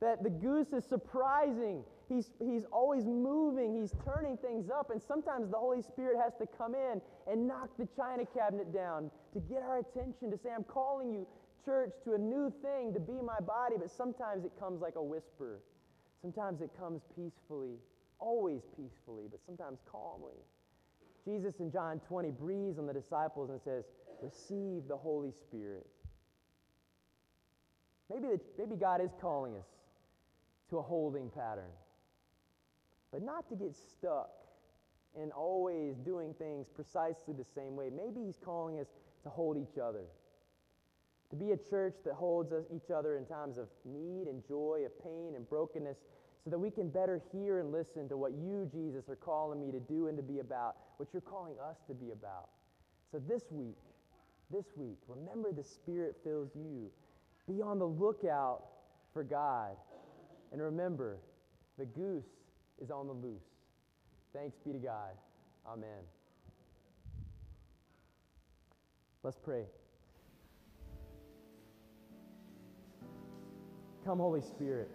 That 0.00 0.22
the 0.22 0.30
goose 0.30 0.72
is 0.72 0.84
surprising. 0.84 1.82
He's, 2.08 2.30
he's 2.38 2.64
always 2.70 3.04
moving, 3.04 3.80
he's 3.80 3.94
turning 4.04 4.36
things 4.36 4.68
up, 4.70 4.90
and 4.90 5.00
sometimes 5.00 5.50
the 5.50 5.56
Holy 5.56 5.82
Spirit 5.82 6.16
has 6.22 6.34
to 6.36 6.46
come 6.58 6.74
in 6.74 7.00
and 7.30 7.48
knock 7.48 7.70
the 7.78 7.88
china 7.96 8.24
cabinet 8.26 8.72
down 8.74 9.10
to 9.32 9.40
get 9.40 9.62
our 9.62 9.78
attention, 9.78 10.30
to 10.30 10.36
say, 10.36 10.50
I'm 10.54 10.64
calling 10.64 11.12
you, 11.12 11.26
church, 11.64 11.92
to 12.04 12.14
a 12.14 12.18
new 12.18 12.52
thing, 12.62 12.92
to 12.92 13.00
be 13.00 13.14
my 13.22 13.40
body, 13.40 13.76
but 13.78 13.90
sometimes 13.90 14.44
it 14.44 14.52
comes 14.60 14.82
like 14.82 14.96
a 14.96 15.02
whisper. 15.02 15.60
Sometimes 16.20 16.60
it 16.60 16.70
comes 16.78 17.00
peacefully 17.16 17.78
always 18.24 18.62
peacefully, 18.76 19.24
but 19.30 19.40
sometimes 19.44 19.78
calmly. 19.90 20.34
Jesus 21.24 21.54
in 21.60 21.70
John 21.70 22.00
20 22.08 22.30
breathes 22.30 22.78
on 22.78 22.86
the 22.86 22.92
disciples 22.92 23.50
and 23.50 23.60
says, 23.62 23.84
Receive 24.22 24.88
the 24.88 24.96
Holy 24.96 25.32
Spirit. 25.46 25.86
Maybe, 28.10 28.28
the, 28.28 28.40
maybe 28.58 28.76
God 28.76 29.00
is 29.00 29.10
calling 29.20 29.56
us 29.56 29.66
to 30.70 30.78
a 30.78 30.82
holding 30.82 31.30
pattern, 31.30 31.70
but 33.14 33.22
not 33.22 33.48
to 33.48 33.54
get 33.54 33.76
stuck 33.76 34.30
in 35.14 35.30
always 35.30 35.94
doing 35.98 36.34
things 36.34 36.66
precisely 36.68 37.32
the 37.32 37.44
same 37.54 37.76
way. 37.76 37.88
Maybe 37.88 38.26
He's 38.26 38.40
calling 38.44 38.80
us 38.80 38.88
to 39.22 39.28
hold 39.28 39.56
each 39.56 39.78
other, 39.78 40.02
to 41.30 41.36
be 41.36 41.52
a 41.52 41.56
church 41.56 41.94
that 42.04 42.14
holds 42.14 42.52
us, 42.52 42.64
each 42.74 42.90
other 42.90 43.16
in 43.16 43.24
times 43.24 43.56
of 43.56 43.68
need 43.84 44.26
and 44.26 44.42
joy, 44.48 44.80
of 44.84 45.00
pain 45.00 45.34
and 45.36 45.48
brokenness, 45.48 45.98
so 46.42 46.50
that 46.50 46.58
we 46.58 46.72
can 46.72 46.88
better 46.88 47.22
hear 47.30 47.60
and 47.60 47.70
listen 47.70 48.08
to 48.08 48.16
what 48.16 48.32
you, 48.32 48.68
Jesus, 48.72 49.08
are 49.08 49.14
calling 49.14 49.60
me 49.60 49.70
to 49.70 49.78
do 49.78 50.08
and 50.08 50.16
to 50.16 50.22
be 50.22 50.40
about, 50.40 50.74
what 50.96 51.08
you're 51.12 51.22
calling 51.22 51.54
us 51.70 51.76
to 51.86 51.94
be 51.94 52.10
about. 52.10 52.48
So 53.12 53.22
this 53.28 53.44
week, 53.52 53.78
this 54.50 54.66
week, 54.76 54.98
remember 55.06 55.52
the 55.52 55.62
Spirit 55.62 56.16
fills 56.24 56.50
you. 56.56 56.90
Be 57.46 57.62
on 57.62 57.78
the 57.78 57.86
lookout 57.86 58.64
for 59.12 59.22
God. 59.22 59.76
And 60.50 60.60
remember, 60.60 61.18
the 61.78 61.84
goose 61.84 62.26
is 62.82 62.90
on 62.90 63.06
the 63.06 63.12
loose. 63.12 63.42
Thanks 64.32 64.56
be 64.64 64.72
to 64.72 64.78
God. 64.78 65.10
Amen. 65.66 65.88
Let's 69.22 69.38
pray. 69.38 69.64
Come, 74.04 74.18
Holy 74.18 74.42
Spirit 74.42 74.90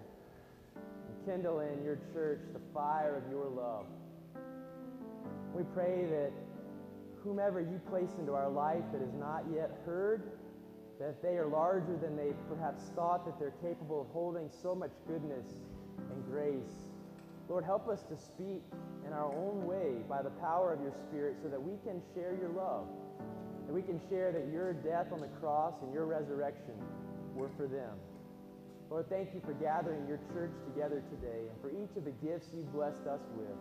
kindle 1.25 1.59
in 1.59 1.83
your 1.83 1.99
church 2.13 2.41
the 2.53 2.61
fire 2.73 3.21
of 3.23 3.31
your 3.31 3.47
love. 3.49 3.85
We 5.53 5.63
pray 5.73 6.05
that 6.09 6.31
whomever 7.23 7.59
you 7.59 7.79
place 7.89 8.09
into 8.17 8.33
our 8.33 8.49
life 8.49 8.83
that 8.91 9.01
is 9.01 9.13
not 9.13 9.43
yet 9.53 9.71
heard, 9.85 10.31
that 10.99 11.21
they 11.21 11.37
are 11.37 11.47
larger 11.47 11.97
than 11.97 12.15
they 12.15 12.33
perhaps 12.47 12.83
thought, 12.95 13.25
that 13.25 13.39
they're 13.39 13.53
capable 13.61 14.01
of 14.01 14.07
holding 14.07 14.49
so 14.49 14.73
much 14.73 14.91
goodness 15.07 15.45
and 16.11 16.25
grace 16.25 16.88
Lord, 17.49 17.65
help 17.65 17.89
us 17.89 18.03
to 18.03 18.15
speak 18.15 18.61
in 19.05 19.11
our 19.11 19.33
own 19.33 19.65
way 19.65 20.05
by 20.07 20.21
the 20.21 20.29
power 20.29 20.71
of 20.71 20.81
your 20.81 20.93
Spirit 21.09 21.37
so 21.41 21.49
that 21.49 21.61
we 21.61 21.73
can 21.83 21.99
share 22.13 22.37
your 22.39 22.49
love. 22.49 22.85
That 23.65 23.73
we 23.73 23.81
can 23.81 23.99
share 24.07 24.31
that 24.31 24.53
your 24.53 24.73
death 24.73 25.07
on 25.11 25.19
the 25.19 25.33
cross 25.41 25.73
and 25.81 25.91
your 25.91 26.05
resurrection 26.05 26.77
were 27.33 27.49
for 27.57 27.65
them. 27.65 27.97
Lord, 28.91 29.09
thank 29.09 29.33
you 29.33 29.41
for 29.45 29.53
gathering 29.53 30.07
your 30.07 30.19
church 30.33 30.53
together 30.65 31.03
today 31.09 31.49
and 31.49 31.57
for 31.61 31.69
each 31.69 31.95
of 31.97 32.05
the 32.05 32.13
gifts 32.25 32.49
you've 32.53 32.71
blessed 32.71 33.05
us 33.09 33.21
with. 33.35 33.57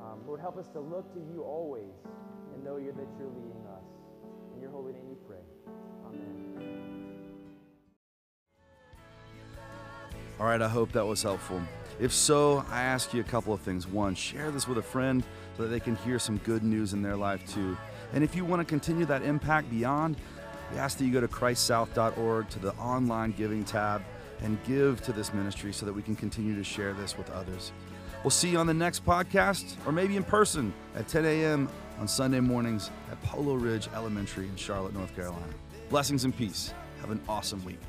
Um, 0.00 0.20
Lord, 0.26 0.40
help 0.40 0.56
us 0.56 0.68
to 0.72 0.80
look 0.80 1.12
to 1.12 1.20
you 1.20 1.42
always 1.42 1.92
and 2.54 2.64
know 2.64 2.78
you 2.78 2.92
that 2.92 3.08
you're 3.18 3.28
leading 3.28 3.64
us. 3.68 3.84
In 4.54 4.62
your 4.62 4.70
holy 4.70 4.92
name 4.92 5.08
we 5.08 5.16
pray. 5.26 5.44
Amen. 6.06 7.20
All 10.38 10.46
right, 10.46 10.60
I 10.60 10.68
hope 10.68 10.92
that 10.92 11.04
was 11.04 11.22
helpful. 11.22 11.60
If 12.00 12.14
so, 12.14 12.64
I 12.70 12.82
ask 12.82 13.12
you 13.12 13.20
a 13.20 13.24
couple 13.24 13.52
of 13.52 13.60
things. 13.60 13.86
One, 13.86 14.14
share 14.14 14.50
this 14.50 14.66
with 14.66 14.78
a 14.78 14.82
friend 14.82 15.22
so 15.56 15.64
that 15.64 15.68
they 15.68 15.80
can 15.80 15.96
hear 15.96 16.18
some 16.18 16.38
good 16.38 16.64
news 16.64 16.94
in 16.94 17.02
their 17.02 17.16
life 17.16 17.46
too. 17.52 17.76
And 18.14 18.24
if 18.24 18.34
you 18.34 18.44
want 18.44 18.60
to 18.60 18.64
continue 18.64 19.04
that 19.04 19.22
impact 19.22 19.70
beyond, 19.70 20.16
we 20.72 20.78
ask 20.78 20.96
that 20.96 21.04
you 21.04 21.12
go 21.12 21.20
to 21.20 21.28
christsouth.org 21.28 22.48
to 22.48 22.58
the 22.58 22.72
online 22.76 23.32
giving 23.32 23.64
tab 23.64 24.02
and 24.42 24.58
give 24.64 25.02
to 25.02 25.12
this 25.12 25.34
ministry 25.34 25.74
so 25.74 25.84
that 25.84 25.92
we 25.92 26.00
can 26.00 26.16
continue 26.16 26.56
to 26.56 26.64
share 26.64 26.94
this 26.94 27.18
with 27.18 27.28
others. 27.30 27.70
We'll 28.24 28.30
see 28.30 28.50
you 28.50 28.58
on 28.58 28.66
the 28.66 28.74
next 28.74 29.04
podcast 29.04 29.76
or 29.86 29.92
maybe 29.92 30.16
in 30.16 30.24
person 30.24 30.72
at 30.94 31.06
10 31.06 31.26
a.m. 31.26 31.68
on 31.98 32.08
Sunday 32.08 32.40
mornings 32.40 32.90
at 33.10 33.22
Polo 33.22 33.54
Ridge 33.54 33.88
Elementary 33.94 34.46
in 34.46 34.56
Charlotte, 34.56 34.94
North 34.94 35.14
Carolina. 35.14 35.52
Blessings 35.90 36.24
and 36.24 36.34
peace. 36.34 36.72
Have 37.02 37.10
an 37.10 37.20
awesome 37.28 37.62
week. 37.64 37.80